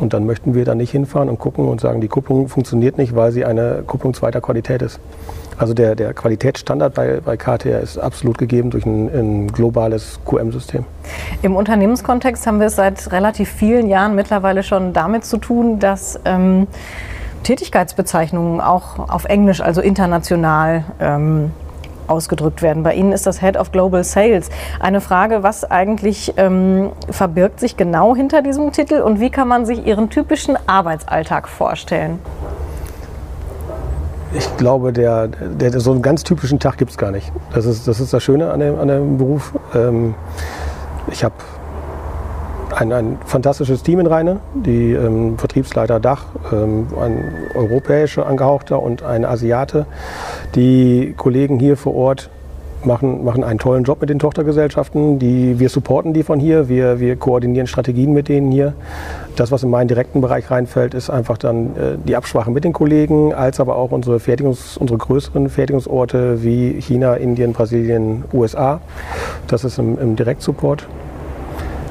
Und 0.00 0.14
dann 0.14 0.26
möchten 0.26 0.54
wir 0.54 0.64
da 0.64 0.74
nicht 0.74 0.90
hinfahren 0.90 1.28
und 1.28 1.38
gucken 1.38 1.68
und 1.68 1.80
sagen, 1.80 2.00
die 2.00 2.08
Kupplung 2.08 2.48
funktioniert 2.48 2.98
nicht, 2.98 3.14
weil 3.14 3.32
sie 3.32 3.44
eine 3.44 3.82
Kupplung 3.86 4.14
zweiter 4.14 4.40
Qualität 4.40 4.80
ist. 4.82 4.98
Also 5.58 5.74
der, 5.74 5.94
der 5.94 6.14
Qualitätsstandard 6.14 6.94
bei, 6.94 7.20
bei 7.24 7.36
KTR 7.36 7.80
ist 7.80 7.98
absolut 7.98 8.38
gegeben 8.38 8.70
durch 8.70 8.86
ein, 8.86 9.08
ein 9.08 9.48
globales 9.48 10.20
QM-System. 10.24 10.84
Im 11.42 11.56
Unternehmenskontext 11.56 12.46
haben 12.46 12.60
wir 12.60 12.68
es 12.68 12.76
seit 12.76 13.12
relativ 13.12 13.50
vielen 13.50 13.88
Jahren 13.88 14.14
mittlerweile 14.14 14.62
schon 14.62 14.92
damit 14.92 15.24
zu 15.24 15.36
tun, 15.36 15.78
dass 15.78 16.18
ähm, 16.24 16.66
Tätigkeitsbezeichnungen 17.42 18.60
auch 18.60 19.10
auf 19.10 19.24
Englisch, 19.24 19.60
also 19.60 19.80
international, 19.80 20.84
ähm, 21.00 21.52
ausgedrückt 22.10 22.60
werden. 22.60 22.82
Bei 22.82 22.94
Ihnen 22.94 23.12
ist 23.12 23.26
das 23.26 23.40
Head 23.40 23.56
of 23.56 23.72
Global 23.72 24.04
Sales. 24.04 24.50
Eine 24.80 25.00
Frage, 25.00 25.42
was 25.42 25.64
eigentlich 25.64 26.34
ähm, 26.36 26.90
verbirgt 27.08 27.60
sich 27.60 27.76
genau 27.76 28.16
hinter 28.16 28.42
diesem 28.42 28.72
Titel 28.72 29.00
und 29.00 29.20
wie 29.20 29.30
kann 29.30 29.48
man 29.48 29.64
sich 29.64 29.86
Ihren 29.86 30.10
typischen 30.10 30.58
Arbeitsalltag 30.66 31.48
vorstellen? 31.48 32.18
Ich 34.32 34.56
glaube, 34.56 34.92
der, 34.92 35.28
der, 35.28 35.80
so 35.80 35.90
einen 35.90 36.02
ganz 36.02 36.22
typischen 36.22 36.60
Tag 36.60 36.78
gibt 36.78 36.92
es 36.92 36.98
gar 36.98 37.10
nicht. 37.10 37.32
Das 37.52 37.66
ist, 37.66 37.88
das 37.88 37.98
ist 37.98 38.12
das 38.12 38.22
Schöne 38.22 38.52
an 38.52 38.60
dem, 38.60 38.78
an 38.78 38.88
dem 38.88 39.18
Beruf. 39.18 39.52
Ähm, 39.74 40.14
ich 41.10 41.24
habe 41.24 41.34
ein, 42.76 42.92
ein, 42.92 43.18
fantastisches 43.26 43.82
Team 43.82 43.98
in 43.98 44.06
Rheine, 44.06 44.38
die 44.54 44.92
ähm, 44.92 45.36
Vertriebsleiter 45.36 45.98
Dach, 45.98 46.26
ähm, 46.52 46.86
ein 47.00 47.34
europäischer 47.56 48.26
Angehauchter 48.26 48.80
und 48.80 49.02
ein 49.02 49.24
Asiate. 49.24 49.86
Die 50.54 51.14
Kollegen 51.16 51.58
hier 51.58 51.76
vor 51.76 51.94
Ort 51.96 52.30
machen, 52.86 53.24
machen 53.24 53.44
einen 53.44 53.58
tollen 53.58 53.84
Job 53.84 54.00
mit 54.00 54.10
den 54.10 54.18
Tochtergesellschaften. 54.18 55.18
Die, 55.18 55.58
wir 55.58 55.68
supporten 55.68 56.12
die 56.12 56.22
von 56.22 56.40
hier, 56.40 56.68
wir, 56.68 57.00
wir 57.00 57.16
koordinieren 57.16 57.66
Strategien 57.66 58.12
mit 58.12 58.28
denen 58.28 58.50
hier. 58.50 58.74
Das, 59.36 59.52
was 59.52 59.62
in 59.62 59.70
meinen 59.70 59.88
direkten 59.88 60.20
Bereich 60.20 60.50
reinfällt, 60.50 60.94
ist 60.94 61.10
einfach 61.10 61.38
dann 61.38 61.76
äh, 61.76 61.98
die 62.06 62.16
Absprache 62.16 62.50
mit 62.50 62.64
den 62.64 62.72
Kollegen, 62.72 63.32
als 63.32 63.60
aber 63.60 63.76
auch 63.76 63.90
unsere, 63.92 64.18
Fertigungs-, 64.18 64.78
unsere 64.78 64.98
größeren 64.98 65.48
Fertigungsorte 65.48 66.42
wie 66.42 66.80
China, 66.80 67.14
Indien, 67.14 67.52
Brasilien, 67.52 68.24
USA. 68.32 68.80
Das 69.46 69.64
ist 69.64 69.78
im, 69.78 69.98
im 69.98 70.16
Direktsupport. 70.16 70.86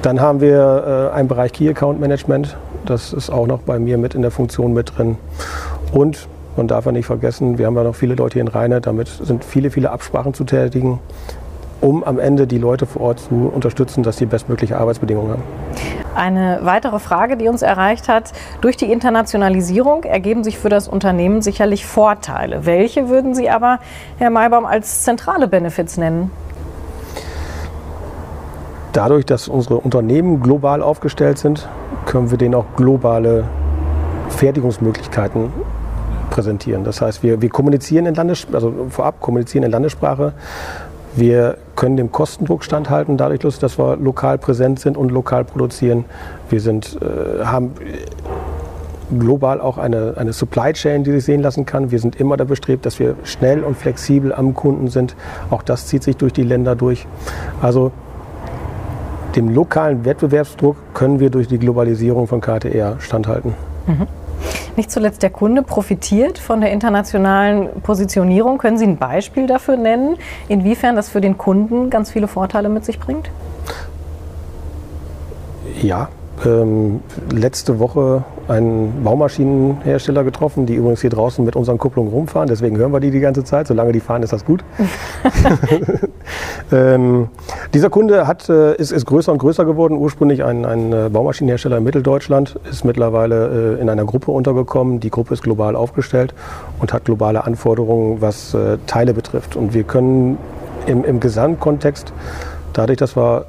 Dann 0.01 0.21
haben 0.21 0.41
wir 0.41 1.11
äh, 1.11 1.15
einen 1.15 1.27
Bereich 1.27 1.53
Key 1.53 1.69
Account 1.69 1.99
Management. 1.99 2.57
Das 2.85 3.13
ist 3.13 3.29
auch 3.29 3.47
noch 3.47 3.59
bei 3.59 3.79
mir 3.79 3.97
mit 3.97 4.15
in 4.15 4.21
der 4.21 4.31
Funktion 4.31 4.73
mit 4.73 4.97
drin. 4.97 5.17
Und 5.91 6.27
man 6.57 6.67
darf 6.67 6.85
ja 6.85 6.91
nicht 6.91 7.05
vergessen, 7.05 7.57
wir 7.57 7.65
haben 7.65 7.75
ja 7.75 7.83
noch 7.83 7.95
viele 7.95 8.15
Leute 8.15 8.33
hier 8.33 8.41
in 8.41 8.47
Rheine, 8.47 8.81
damit 8.81 9.07
sind 9.07 9.43
viele, 9.43 9.71
viele 9.71 9.91
Absprachen 9.91 10.33
zu 10.33 10.43
tätigen, 10.43 10.99
um 11.81 12.03
am 12.03 12.19
Ende 12.19 12.47
die 12.47 12.57
Leute 12.57 12.85
vor 12.85 13.01
Ort 13.01 13.19
zu 13.19 13.51
unterstützen, 13.53 14.03
dass 14.03 14.17
sie 14.17 14.25
bestmögliche 14.25 14.77
Arbeitsbedingungen 14.77 15.31
haben. 15.31 15.43
Eine 16.15 16.59
weitere 16.63 16.99
Frage, 16.99 17.37
die 17.37 17.47
uns 17.47 17.61
erreicht 17.61 18.09
hat, 18.09 18.33
durch 18.61 18.75
die 18.75 18.91
Internationalisierung 18.91 20.03
ergeben 20.03 20.43
sich 20.43 20.57
für 20.57 20.69
das 20.69 20.87
Unternehmen 20.87 21.41
sicherlich 21.41 21.85
Vorteile. 21.85 22.65
Welche 22.65 23.09
würden 23.09 23.35
Sie 23.35 23.49
aber, 23.49 23.79
Herr 24.17 24.29
Maybaum, 24.29 24.65
als 24.65 25.03
zentrale 25.03 25.47
Benefits 25.47 25.97
nennen? 25.97 26.31
Dadurch, 28.91 29.25
dass 29.25 29.47
unsere 29.47 29.77
Unternehmen 29.77 30.41
global 30.41 30.81
aufgestellt 30.81 31.37
sind, 31.37 31.69
können 32.05 32.31
wir 32.31 32.37
denen 32.37 32.55
auch 32.55 32.65
globale 32.75 33.45
Fertigungsmöglichkeiten 34.29 35.53
präsentieren. 36.29 36.83
Das 36.83 37.01
heißt, 37.01 37.23
wir, 37.23 37.41
wir 37.41 37.49
kommunizieren 37.49 38.05
in 38.05 38.15
Landessprache, 38.15 38.55
also 38.55 38.73
vorab 38.89 39.19
kommunizieren 39.21 39.63
in 39.63 39.71
Landessprache. 39.71 40.33
Wir 41.15 41.57
können 41.75 41.97
dem 41.97 42.11
Kostendruck 42.11 42.63
standhalten, 42.63 43.17
dadurch, 43.17 43.39
dass 43.39 43.79
wir 43.79 43.97
lokal 43.97 44.37
präsent 44.37 44.79
sind 44.79 44.95
und 44.95 45.11
lokal 45.11 45.43
produzieren. 45.43 46.05
Wir 46.49 46.61
sind, 46.61 46.97
äh, 47.01 47.43
haben 47.43 47.73
global 49.17 49.59
auch 49.59 49.77
eine, 49.77 50.13
eine 50.17 50.33
Supply 50.33 50.73
Chain, 50.73 51.03
die 51.03 51.11
sich 51.11 51.25
sehen 51.25 51.41
lassen 51.41 51.65
kann. 51.65 51.89
Wir 51.89 51.99
sind 51.99 52.19
immer 52.19 52.37
da 52.37 52.43
bestrebt, 52.43 52.85
dass 52.85 52.99
wir 52.99 53.15
schnell 53.23 53.63
und 53.63 53.75
flexibel 53.75 54.33
am 54.33 54.53
Kunden 54.53 54.89
sind. 54.89 55.15
Auch 55.49 55.63
das 55.63 55.87
zieht 55.87 56.03
sich 56.03 56.17
durch 56.17 56.33
die 56.33 56.43
Länder 56.43 56.75
durch. 56.75 57.07
Also 57.61 57.91
dem 59.35 59.53
lokalen 59.53 60.05
Wettbewerbsdruck 60.05 60.75
können 60.93 61.19
wir 61.19 61.29
durch 61.29 61.47
die 61.47 61.57
Globalisierung 61.57 62.27
von 62.27 62.41
KTR 62.41 62.99
standhalten. 62.99 63.53
Mhm. 63.87 64.07
Nicht 64.75 64.91
zuletzt 64.91 65.23
der 65.23 65.29
Kunde 65.29 65.61
profitiert 65.61 66.37
von 66.37 66.61
der 66.61 66.71
internationalen 66.71 67.81
Positionierung. 67.81 68.57
Können 68.57 68.77
Sie 68.77 68.85
ein 68.85 68.97
Beispiel 68.97 69.47
dafür 69.47 69.77
nennen, 69.77 70.17
inwiefern 70.47 70.95
das 70.95 71.09
für 71.09 71.21
den 71.21 71.37
Kunden 71.37 71.89
ganz 71.89 72.11
viele 72.11 72.27
Vorteile 72.27 72.69
mit 72.69 72.85
sich 72.85 72.99
bringt? 72.99 73.29
Ja, 75.81 76.09
ähm, 76.45 77.01
letzte 77.31 77.79
Woche 77.79 78.23
einen 78.49 79.03
Baumaschinenhersteller 79.03 80.23
getroffen, 80.23 80.65
die 80.65 80.75
übrigens 80.75 81.01
hier 81.01 81.09
draußen 81.09 81.45
mit 81.45 81.55
unseren 81.55 81.77
Kupplungen 81.77 82.11
rumfahren. 82.11 82.47
Deswegen 82.47 82.77
hören 82.77 82.91
wir 82.91 82.99
die 82.99 83.11
die 83.11 83.19
ganze 83.19 83.43
Zeit. 83.43 83.67
Solange 83.67 83.91
die 83.91 83.99
fahren, 83.99 84.23
ist 84.23 84.33
das 84.33 84.43
gut. 84.43 84.63
ähm, 86.71 87.29
dieser 87.73 87.89
Kunde 87.89 88.27
hat, 88.27 88.49
äh, 88.49 88.75
ist, 88.75 88.91
ist, 88.91 89.05
größer 89.05 89.31
und 89.31 89.37
größer 89.37 89.65
geworden. 89.65 89.97
Ursprünglich 89.97 90.43
ein, 90.43 90.65
ein 90.65 90.91
äh, 90.91 91.09
Baumaschinenhersteller 91.11 91.77
in 91.77 91.83
Mitteldeutschland, 91.83 92.59
ist 92.69 92.83
mittlerweile 92.85 93.77
äh, 93.77 93.81
in 93.81 93.89
einer 93.89 94.05
Gruppe 94.05 94.31
untergekommen. 94.31 94.99
Die 94.99 95.09
Gruppe 95.09 95.33
ist 95.33 95.43
global 95.43 95.75
aufgestellt 95.75 96.33
und 96.79 96.91
hat 96.91 97.05
globale 97.05 97.43
Anforderungen, 97.43 98.21
was 98.21 98.53
äh, 98.53 98.77
Teile 98.87 99.13
betrifft. 99.13 99.55
Und 99.55 99.73
wir 99.73 99.83
können 99.83 100.37
im, 100.87 101.03
im 101.03 101.19
Gesamtkontext, 101.19 102.11
dadurch, 102.73 102.97
dass 102.97 103.15
wir 103.15 103.45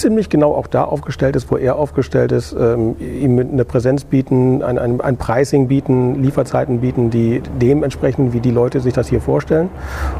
ziemlich 0.00 0.28
genau 0.28 0.54
auch 0.54 0.66
da 0.66 0.84
aufgestellt 0.84 1.36
ist, 1.36 1.50
wo 1.50 1.56
er 1.56 1.76
aufgestellt 1.76 2.32
ist, 2.32 2.52
ähm, 2.52 2.96
ihm 2.98 3.38
eine 3.38 3.64
Präsenz 3.64 4.04
bieten, 4.04 4.62
ein, 4.62 4.78
ein, 4.78 5.00
ein, 5.00 5.16
Pricing 5.16 5.68
bieten, 5.68 6.22
Lieferzeiten 6.22 6.80
bieten, 6.80 7.10
die 7.10 7.42
dementsprechend, 7.60 8.32
wie 8.32 8.40
die 8.40 8.50
Leute 8.50 8.80
sich 8.80 8.92
das 8.92 9.08
hier 9.08 9.20
vorstellen. 9.20 9.68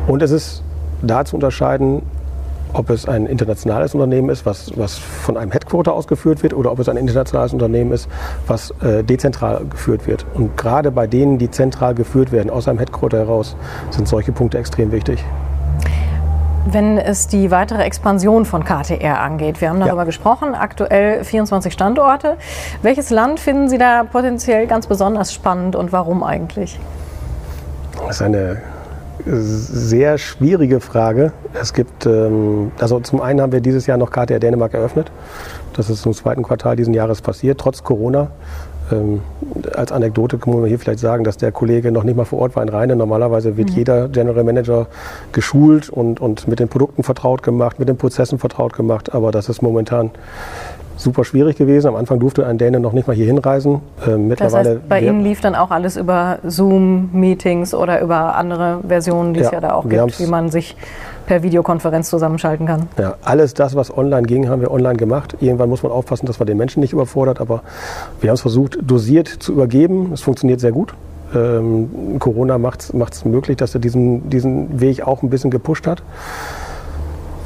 Und 0.06 0.22
es 0.22 0.30
ist 0.30 0.62
da 1.02 1.24
zu 1.24 1.36
unterscheiden, 1.36 2.02
ob 2.74 2.90
es 2.90 3.08
ein 3.08 3.26
internationales 3.26 3.94
Unternehmen 3.94 4.28
ist, 4.28 4.44
was, 4.44 4.76
was 4.76 4.98
von 4.98 5.36
einem 5.36 5.52
Headquarter 5.52 5.92
ausgeführt 5.92 6.42
wird, 6.42 6.54
oder 6.54 6.72
ob 6.72 6.80
es 6.80 6.88
ein 6.88 6.96
internationales 6.96 7.52
Unternehmen 7.52 7.92
ist, 7.92 8.08
was 8.46 8.72
äh, 8.82 9.04
dezentral 9.04 9.64
geführt 9.70 10.06
wird. 10.06 10.26
Und 10.34 10.56
gerade 10.56 10.90
bei 10.90 11.06
denen, 11.06 11.38
die 11.38 11.50
zentral 11.50 11.94
geführt 11.94 12.32
werden, 12.32 12.50
aus 12.50 12.68
einem 12.68 12.78
Headquarter 12.78 13.18
heraus, 13.18 13.56
sind 13.90 14.08
solche 14.08 14.32
Punkte 14.32 14.58
extrem 14.58 14.90
wichtig. 14.92 15.24
Wenn 16.66 16.96
es 16.96 17.26
die 17.26 17.50
weitere 17.50 17.82
Expansion 17.82 18.46
von 18.46 18.64
KTR 18.64 19.20
angeht, 19.20 19.60
wir 19.60 19.68
haben 19.68 19.80
darüber 19.80 19.98
ja. 19.98 20.04
gesprochen, 20.04 20.54
aktuell 20.54 21.22
24 21.22 21.72
Standorte. 21.72 22.36
Welches 22.80 23.10
Land 23.10 23.38
finden 23.38 23.68
Sie 23.68 23.76
da 23.76 24.04
potenziell 24.04 24.66
ganz 24.66 24.86
besonders 24.86 25.32
spannend 25.34 25.76
und 25.76 25.92
warum 25.92 26.22
eigentlich? 26.22 26.80
Das 27.98 28.16
ist 28.16 28.22
eine 28.22 28.62
sehr 29.26 30.18
schwierige 30.18 30.80
Frage. 30.80 31.32
Es 31.52 31.72
gibt, 31.72 32.06
ähm, 32.06 32.72
also 32.78 32.98
zum 33.00 33.20
einen 33.20 33.40
haben 33.40 33.52
wir 33.52 33.60
dieses 33.60 33.86
Jahr 33.86 33.98
noch 33.98 34.10
KTR 34.10 34.38
Dänemark 34.38 34.74
eröffnet. 34.74 35.10
Das 35.74 35.90
ist 35.90 36.04
im 36.06 36.14
zweiten 36.14 36.42
Quartal 36.42 36.76
diesen 36.76 36.94
Jahres 36.94 37.20
passiert, 37.20 37.60
trotz 37.60 37.82
Corona. 37.82 38.28
Ähm, 38.92 39.22
als 39.74 39.92
Anekdote 39.92 40.38
kann 40.38 40.58
man 40.58 40.66
hier 40.66 40.78
vielleicht 40.78 40.98
sagen, 40.98 41.24
dass 41.24 41.36
der 41.36 41.52
Kollege 41.52 41.90
noch 41.90 42.04
nicht 42.04 42.16
mal 42.16 42.24
vor 42.24 42.40
Ort 42.40 42.56
war 42.56 42.62
in 42.62 42.68
Rheine. 42.68 42.96
Normalerweise 42.96 43.56
wird 43.56 43.70
mhm. 43.70 43.76
jeder 43.76 44.08
General 44.08 44.44
Manager 44.44 44.86
geschult 45.32 45.88
und, 45.88 46.20
und 46.20 46.48
mit 46.48 46.60
den 46.60 46.68
Produkten 46.68 47.02
vertraut 47.02 47.42
gemacht, 47.42 47.78
mit 47.78 47.88
den 47.88 47.96
Prozessen 47.96 48.38
vertraut 48.38 48.74
gemacht. 48.74 49.14
Aber 49.14 49.32
das 49.32 49.48
ist 49.48 49.62
momentan 49.62 50.10
super 50.96 51.24
schwierig 51.24 51.56
gewesen. 51.56 51.88
Am 51.88 51.96
Anfang 51.96 52.20
durfte 52.20 52.46
ein 52.46 52.58
Däne 52.58 52.80
noch 52.80 52.92
nicht 52.92 53.06
mal 53.06 53.14
hier 53.14 53.26
hinreisen. 53.26 53.80
Äh, 54.06 54.16
mittlerweile 54.16 54.64
das 54.64 54.78
heißt, 54.78 54.88
bei 54.88 55.00
Ihnen 55.00 55.22
lief 55.22 55.40
dann 55.40 55.54
auch 55.54 55.70
alles 55.70 55.96
über 55.96 56.38
Zoom-Meetings 56.46 57.74
oder 57.74 58.00
über 58.00 58.36
andere 58.36 58.80
Versionen, 58.86 59.34
die 59.34 59.40
ja, 59.40 59.46
es 59.46 59.52
ja 59.52 59.60
da 59.60 59.72
auch 59.72 59.88
gibt, 59.88 60.20
wie 60.20 60.26
man 60.26 60.50
sich 60.50 60.76
per 61.26 61.42
Videokonferenz 61.42 62.10
zusammenschalten 62.10 62.66
kann. 62.66 62.88
Ja, 62.98 63.14
alles 63.22 63.54
das, 63.54 63.74
was 63.74 63.96
online 63.96 64.26
ging, 64.26 64.48
haben 64.48 64.60
wir 64.60 64.70
online 64.70 64.96
gemacht. 64.96 65.36
Irgendwann 65.40 65.68
muss 65.68 65.82
man 65.82 65.90
aufpassen, 65.90 66.26
dass 66.26 66.38
man 66.38 66.46
den 66.46 66.58
Menschen 66.58 66.80
nicht 66.80 66.92
überfordert, 66.92 67.40
aber 67.40 67.62
wir 68.20 68.30
haben 68.30 68.34
es 68.34 68.42
versucht, 68.42 68.78
dosiert 68.82 69.28
zu 69.28 69.52
übergeben. 69.52 70.10
Es 70.12 70.20
funktioniert 70.20 70.60
sehr 70.60 70.72
gut. 70.72 70.94
Ähm, 71.34 72.16
Corona 72.18 72.58
macht 72.58 72.92
es 72.92 73.24
möglich, 73.24 73.56
dass 73.56 73.74
er 73.74 73.80
diesen, 73.80 74.28
diesen 74.28 74.80
Weg 74.80 75.02
auch 75.06 75.22
ein 75.22 75.30
bisschen 75.30 75.50
gepusht 75.50 75.86
hat. 75.86 76.02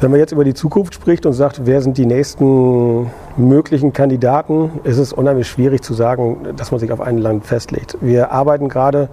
Wenn 0.01 0.11
man 0.11 0.21
jetzt 0.21 0.33
über 0.33 0.45
die 0.45 0.55
Zukunft 0.55 0.95
spricht 0.95 1.27
und 1.27 1.33
sagt, 1.33 1.63
wer 1.65 1.81
sind 1.83 1.99
die 1.99 2.07
nächsten 2.07 3.11
möglichen 3.39 3.93
Kandidaten, 3.93 4.81
ist 4.85 4.99
es 4.99 5.13
unheimlich 5.13 5.49
schwierig 5.49 5.83
zu 5.83 5.95
sagen, 5.95 6.49
dass 6.57 6.71
man 6.71 6.81
sich 6.81 6.93
auf 6.93 7.01
ein 7.01 7.19
Land 7.19 7.47
festlegt. 7.47 7.97
Wir 8.01 8.33
arbeiten 8.33 8.69
gerade 8.69 9.09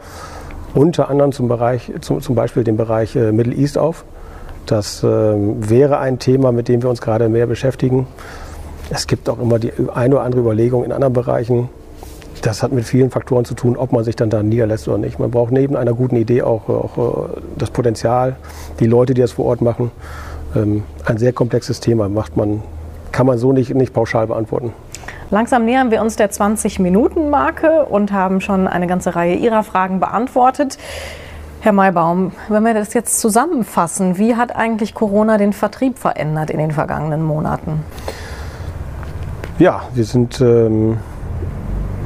unter 0.74 1.10
anderem 1.10 1.32
zum, 1.32 1.48
Bereich, 1.48 1.92
zum, 2.02 2.22
zum 2.22 2.36
Beispiel 2.36 2.64
den 2.64 2.78
Bereich 2.78 3.16
äh, 3.16 3.32
Middle 3.32 3.56
East 3.56 3.78
auf. 3.78 4.04
Das 4.66 5.04
äh, 5.04 5.08
wäre 5.08 6.00
ein 6.00 6.20
Thema, 6.20 6.52
mit 6.52 6.68
dem 6.68 6.82
wir 6.82 6.90
uns 6.90 7.02
gerade 7.02 7.30
mehr 7.30 7.48
beschäftigen. 7.48 8.08
Es 8.90 9.08
gibt 9.08 9.30
auch 9.30 9.40
immer 9.40 9.60
die 9.60 9.72
eine 9.94 10.16
oder 10.16 10.24
andere 10.24 10.42
Überlegung 10.42 10.84
in 10.84 10.92
anderen 10.92 11.14
Bereichen. 11.14 11.70
Das 12.42 12.62
hat 12.62 12.72
mit 12.72 12.86
vielen 12.86 13.10
Faktoren 13.10 13.46
zu 13.46 13.56
tun, 13.56 13.78
ob 13.78 13.92
man 13.92 14.04
sich 14.04 14.16
dann 14.16 14.30
da 14.30 14.44
niederlässt 14.44 14.88
oder 14.88 14.98
nicht. 14.98 15.20
Man 15.20 15.32
braucht 15.32 15.52
neben 15.52 15.76
einer 15.76 15.94
guten 15.94 16.16
Idee 16.16 16.42
auch, 16.42 16.68
auch 16.70 16.98
äh, 16.98 17.42
das 17.58 17.72
Potenzial, 17.72 18.36
die 18.80 18.88
Leute, 18.88 19.14
die 19.14 19.22
das 19.22 19.34
vor 19.34 19.46
Ort 19.46 19.62
machen. 19.62 19.92
Ähm, 20.56 20.84
ein 21.06 21.18
sehr 21.18 21.34
komplexes 21.34 21.80
Thema 21.80 22.10
macht 22.10 22.38
man, 22.38 22.62
kann 23.16 23.26
man 23.26 23.38
so 23.38 23.54
nicht, 23.54 23.74
nicht 23.74 23.94
pauschal 23.94 24.28
beantworten. 24.28 24.74
Langsam 25.32 25.64
nähern 25.64 25.90
wir 25.90 26.02
uns 26.02 26.18
der 26.18 26.30
20-Minuten-Marke 26.30 27.86
und 27.86 28.12
haben 28.12 28.42
schon 28.42 28.68
eine 28.68 28.88
ganze 28.88 29.16
Reihe 29.16 29.36
Ihrer 29.36 29.64
Fragen 29.64 30.02
beantwortet. 30.02 30.78
Herr 31.62 31.72
Maybaum, 31.72 32.34
wenn 32.50 32.64
wir 32.64 32.74
das 32.74 32.94
jetzt 32.94 33.22
zusammenfassen, 33.22 34.18
wie 34.18 34.36
hat 34.36 34.54
eigentlich 34.56 34.94
Corona 34.94 35.38
den 35.38 35.54
Vertrieb 35.54 35.98
verändert 35.98 36.50
in 36.50 36.60
den 36.60 36.72
vergangenen 36.72 37.24
Monaten? 37.24 37.80
Ja, 39.60 39.84
wir 39.94 40.04
sind, 40.04 40.42
ähm, 40.42 40.98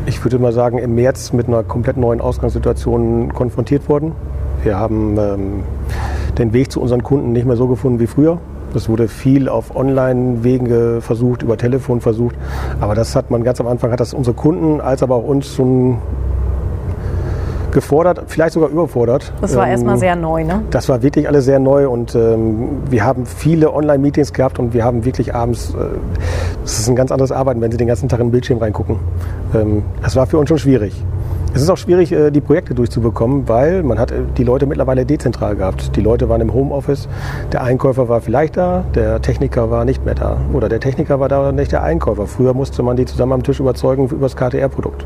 ich 0.05 0.23
würde 0.23 0.37
mal 0.37 0.53
sagen, 0.53 0.77
im 0.77 0.93
März 0.93 1.33
mit 1.33 1.47
einer 1.47 1.63
komplett 1.63 1.97
neuen 1.97 2.21
Ausgangssituation 2.21 3.33
konfrontiert 3.33 3.89
worden. 3.89 4.11
Wir 4.61 4.77
haben 4.77 5.17
ähm, 5.17 5.63
den 6.37 6.53
Weg 6.53 6.71
zu 6.71 6.79
unseren 6.79 7.01
Kunden 7.01 7.31
nicht 7.31 7.47
mehr 7.47 7.57
so 7.57 7.67
gefunden 7.67 7.99
wie 7.99 8.07
früher. 8.07 8.37
Es 8.75 8.89
wurde 8.89 9.07
viel 9.07 9.49
auf 9.49 9.75
Online-Wegen 9.75 11.01
versucht, 11.01 11.41
über 11.41 11.57
Telefon 11.57 12.01
versucht. 12.01 12.35
Aber 12.79 12.95
das 12.95 13.15
hat 13.15 13.31
man 13.31 13.43
ganz 13.43 13.59
am 13.59 13.67
Anfang, 13.67 13.91
hat 13.91 13.99
das 13.99 14.13
unsere 14.13 14.35
Kunden 14.35 14.81
als 14.81 15.03
aber 15.03 15.15
auch 15.15 15.23
uns 15.23 15.55
schon 15.55 15.97
gefordert, 17.71 18.23
vielleicht 18.27 18.53
sogar 18.53 18.69
überfordert. 18.69 19.31
Das 19.41 19.55
war 19.55 19.65
ähm, 19.65 19.71
erstmal 19.71 19.97
sehr 19.97 20.15
neu, 20.15 20.43
ne? 20.43 20.63
Das 20.71 20.89
war 20.89 21.01
wirklich 21.01 21.27
alles 21.27 21.45
sehr 21.45 21.59
neu 21.59 21.87
und 21.89 22.15
ähm, 22.15 22.69
wir 22.89 23.03
haben 23.05 23.25
viele 23.25 23.73
Online-Meetings 23.73 24.33
gehabt 24.33 24.59
und 24.59 24.73
wir 24.73 24.83
haben 24.83 25.05
wirklich 25.05 25.35
abends, 25.35 25.73
äh, 25.73 25.77
das 26.63 26.79
ist 26.79 26.89
ein 26.89 26.95
ganz 26.95 27.11
anderes 27.11 27.31
Arbeiten, 27.31 27.61
wenn 27.61 27.71
Sie 27.71 27.77
den 27.77 27.87
ganzen 27.87 28.09
Tag 28.09 28.19
in 28.19 28.27
den 28.27 28.31
Bildschirm 28.31 28.59
reingucken. 28.59 28.97
Ähm, 29.55 29.83
das 30.01 30.15
war 30.15 30.25
für 30.25 30.37
uns 30.37 30.49
schon 30.49 30.59
schwierig. 30.59 31.03
Es 31.53 31.63
ist 31.63 31.69
auch 31.69 31.77
schwierig, 31.77 32.11
äh, 32.11 32.29
die 32.29 32.41
Projekte 32.41 32.75
durchzubekommen, 32.75 33.49
weil 33.49 33.81
man 33.81 33.97
hat 33.97 34.11
äh, 34.11 34.21
die 34.37 34.43
Leute 34.43 34.67
mittlerweile 34.67 35.05
dezentral 35.05 35.55
gehabt. 35.55 35.95
Die 35.95 36.01
Leute 36.01 36.29
waren 36.29 36.41
im 36.41 36.53
Homeoffice, 36.53 37.07
der 37.51 37.63
Einkäufer 37.63 38.07
war 38.07 38.21
vielleicht 38.21 38.55
da, 38.55 38.83
der 38.93 39.21
Techniker 39.21 39.71
war 39.71 39.83
nicht 39.83 40.05
mehr 40.05 40.15
da. 40.15 40.37
Oder 40.53 40.69
der 40.69 40.79
Techniker 40.79 41.19
war 41.19 41.27
da 41.27 41.51
nicht 41.51 41.71
der 41.71 41.83
Einkäufer. 41.83 42.27
Früher 42.27 42.53
musste 42.53 42.83
man 42.83 42.97
die 42.97 43.05
zusammen 43.05 43.33
am 43.33 43.43
Tisch 43.43 43.59
überzeugen 43.59 44.05
über 44.05 44.27
das 44.27 44.35
KTR-Produkt. 44.35 45.05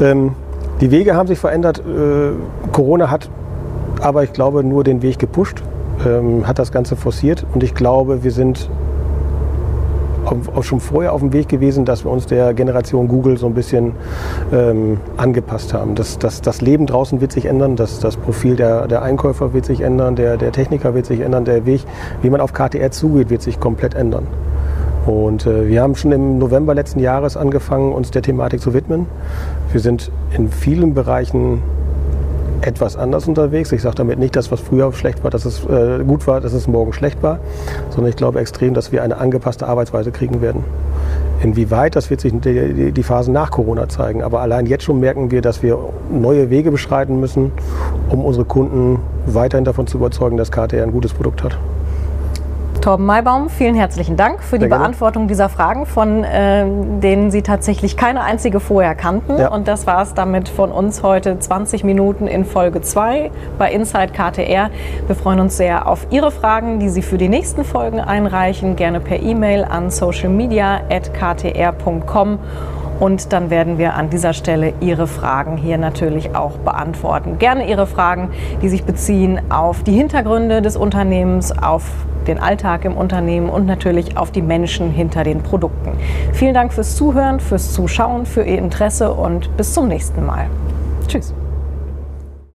Ähm, 0.00 0.32
die 0.80 0.90
Wege 0.92 1.14
haben 1.14 1.26
sich 1.26 1.38
verändert. 1.38 1.80
Äh, 1.80 2.30
Corona 2.72 3.10
hat 3.10 3.28
aber, 4.00 4.22
ich 4.22 4.32
glaube, 4.32 4.62
nur 4.64 4.84
den 4.84 5.02
Weg 5.02 5.18
gepusht, 5.18 5.62
ähm, 6.06 6.46
hat 6.46 6.58
das 6.58 6.72
Ganze 6.72 6.96
forciert. 6.96 7.44
Und 7.52 7.62
ich 7.62 7.74
glaube, 7.74 8.22
wir 8.22 8.30
sind 8.30 8.70
auch 10.54 10.62
schon 10.62 10.80
vorher 10.80 11.12
auf 11.12 11.20
dem 11.20 11.32
Weg 11.32 11.48
gewesen, 11.48 11.84
dass 11.84 12.04
wir 12.04 12.10
uns 12.10 12.26
der 12.26 12.54
Generation 12.54 13.08
Google 13.08 13.36
so 13.36 13.46
ein 13.46 13.54
bisschen 13.54 13.92
ähm, 14.52 14.98
angepasst 15.16 15.74
haben. 15.74 15.94
Das, 15.94 16.18
das, 16.18 16.40
das 16.40 16.60
Leben 16.60 16.86
draußen 16.86 17.20
wird 17.20 17.32
sich 17.32 17.46
ändern, 17.46 17.76
das, 17.76 18.00
das 18.00 18.16
Profil 18.16 18.56
der, 18.56 18.88
der 18.88 19.02
Einkäufer 19.02 19.52
wird 19.52 19.64
sich 19.64 19.80
ändern, 19.80 20.16
der, 20.16 20.36
der 20.36 20.52
Techniker 20.52 20.94
wird 20.94 21.06
sich 21.06 21.20
ändern, 21.20 21.44
der 21.44 21.66
Weg, 21.66 21.84
wie 22.22 22.30
man 22.30 22.40
auf 22.40 22.52
KTR 22.52 22.90
zugeht, 22.90 23.30
wird 23.30 23.42
sich 23.42 23.60
komplett 23.60 23.94
ändern. 23.94 24.26
Und 25.06 25.46
äh, 25.46 25.66
wir 25.66 25.82
haben 25.82 25.94
schon 25.96 26.12
im 26.12 26.38
November 26.38 26.74
letzten 26.74 27.00
Jahres 27.00 27.36
angefangen, 27.36 27.92
uns 27.92 28.10
der 28.10 28.22
Thematik 28.22 28.60
zu 28.60 28.74
widmen. 28.74 29.06
Wir 29.72 29.80
sind 29.80 30.10
in 30.36 30.48
vielen 30.50 30.94
Bereichen 30.94 31.62
etwas 32.62 32.96
anders 32.96 33.26
unterwegs. 33.26 33.72
Ich 33.72 33.82
sage 33.82 33.96
damit 33.96 34.18
nicht, 34.18 34.36
dass 34.36 34.50
was 34.50 34.60
früher 34.60 34.92
schlecht 34.92 35.22
war, 35.24 35.30
dass 35.30 35.44
es 35.44 35.64
äh, 35.64 36.04
gut 36.04 36.26
war, 36.26 36.40
dass 36.40 36.52
es 36.52 36.66
morgen 36.66 36.92
schlecht 36.92 37.22
war, 37.22 37.38
sondern 37.90 38.10
ich 38.10 38.16
glaube 38.16 38.40
extrem, 38.40 38.74
dass 38.74 38.92
wir 38.92 39.02
eine 39.02 39.16
angepasste 39.18 39.66
Arbeitsweise 39.66 40.10
kriegen 40.12 40.40
werden. 40.40 40.64
Inwieweit, 41.42 41.96
das 41.96 42.10
wird 42.10 42.20
sich 42.20 42.32
die, 42.40 42.92
die 42.92 43.02
Phasen 43.02 43.32
nach 43.32 43.50
Corona 43.50 43.88
zeigen. 43.88 44.22
Aber 44.22 44.40
allein 44.40 44.66
jetzt 44.66 44.84
schon 44.84 45.00
merken 45.00 45.30
wir, 45.30 45.40
dass 45.40 45.62
wir 45.62 45.78
neue 46.12 46.50
Wege 46.50 46.70
beschreiten 46.70 47.18
müssen, 47.18 47.52
um 48.10 48.24
unsere 48.24 48.44
Kunden 48.44 48.98
weiterhin 49.26 49.64
davon 49.64 49.86
zu 49.86 49.96
überzeugen, 49.96 50.36
dass 50.36 50.50
KTR 50.50 50.82
ein 50.82 50.92
gutes 50.92 51.14
Produkt 51.14 51.42
hat. 51.42 51.58
Torben 52.80 53.04
Maybaum, 53.04 53.50
vielen 53.50 53.74
herzlichen 53.74 54.16
Dank 54.16 54.42
für 54.42 54.58
die 54.58 54.66
Beantwortung 54.66 55.28
dieser 55.28 55.50
Fragen, 55.50 55.84
von 55.84 56.24
äh, 56.24 56.64
denen 57.00 57.30
Sie 57.30 57.42
tatsächlich 57.42 57.98
keine 57.98 58.22
einzige 58.22 58.58
vorher 58.58 58.94
kannten. 58.94 59.38
Ja. 59.38 59.50
Und 59.50 59.68
das 59.68 59.86
war 59.86 60.00
es 60.02 60.14
damit 60.14 60.48
von 60.48 60.72
uns 60.72 61.02
heute 61.02 61.38
20 61.38 61.84
Minuten 61.84 62.26
in 62.26 62.46
Folge 62.46 62.80
2 62.80 63.30
bei 63.58 63.70
Inside 63.70 64.14
KTR. 64.14 64.70
Wir 65.06 65.14
freuen 65.14 65.40
uns 65.40 65.58
sehr 65.58 65.86
auf 65.86 66.06
Ihre 66.10 66.30
Fragen, 66.30 66.80
die 66.80 66.88
Sie 66.88 67.02
für 67.02 67.18
die 67.18 67.28
nächsten 67.28 67.64
Folgen 67.64 68.00
einreichen, 68.00 68.76
gerne 68.76 69.00
per 69.00 69.20
E-Mail 69.20 69.64
an 69.64 69.90
socialmedia.ktr.com. 69.90 72.38
Und 72.98 73.32
dann 73.32 73.50
werden 73.50 73.76
wir 73.76 73.92
an 73.94 74.08
dieser 74.08 74.32
Stelle 74.32 74.72
Ihre 74.80 75.06
Fragen 75.06 75.58
hier 75.58 75.76
natürlich 75.76 76.34
auch 76.34 76.56
beantworten. 76.58 77.38
Gerne 77.38 77.68
Ihre 77.68 77.86
Fragen, 77.86 78.30
die 78.62 78.70
sich 78.70 78.84
beziehen 78.84 79.38
auf 79.50 79.82
die 79.82 79.92
Hintergründe 79.92 80.62
des 80.62 80.76
Unternehmens, 80.76 81.50
auf 81.50 81.84
den 82.26 82.38
Alltag 82.38 82.84
im 82.84 82.96
Unternehmen 82.96 83.48
und 83.48 83.66
natürlich 83.66 84.16
auf 84.16 84.30
die 84.30 84.42
Menschen 84.42 84.90
hinter 84.90 85.24
den 85.24 85.42
Produkten. 85.42 85.92
Vielen 86.32 86.54
Dank 86.54 86.72
fürs 86.72 86.96
Zuhören, 86.96 87.40
fürs 87.40 87.72
Zuschauen, 87.72 88.26
für 88.26 88.42
Ihr 88.42 88.58
Interesse 88.58 89.12
und 89.12 89.56
bis 89.56 89.74
zum 89.74 89.88
nächsten 89.88 90.24
Mal. 90.24 90.46
Tschüss. 91.06 91.34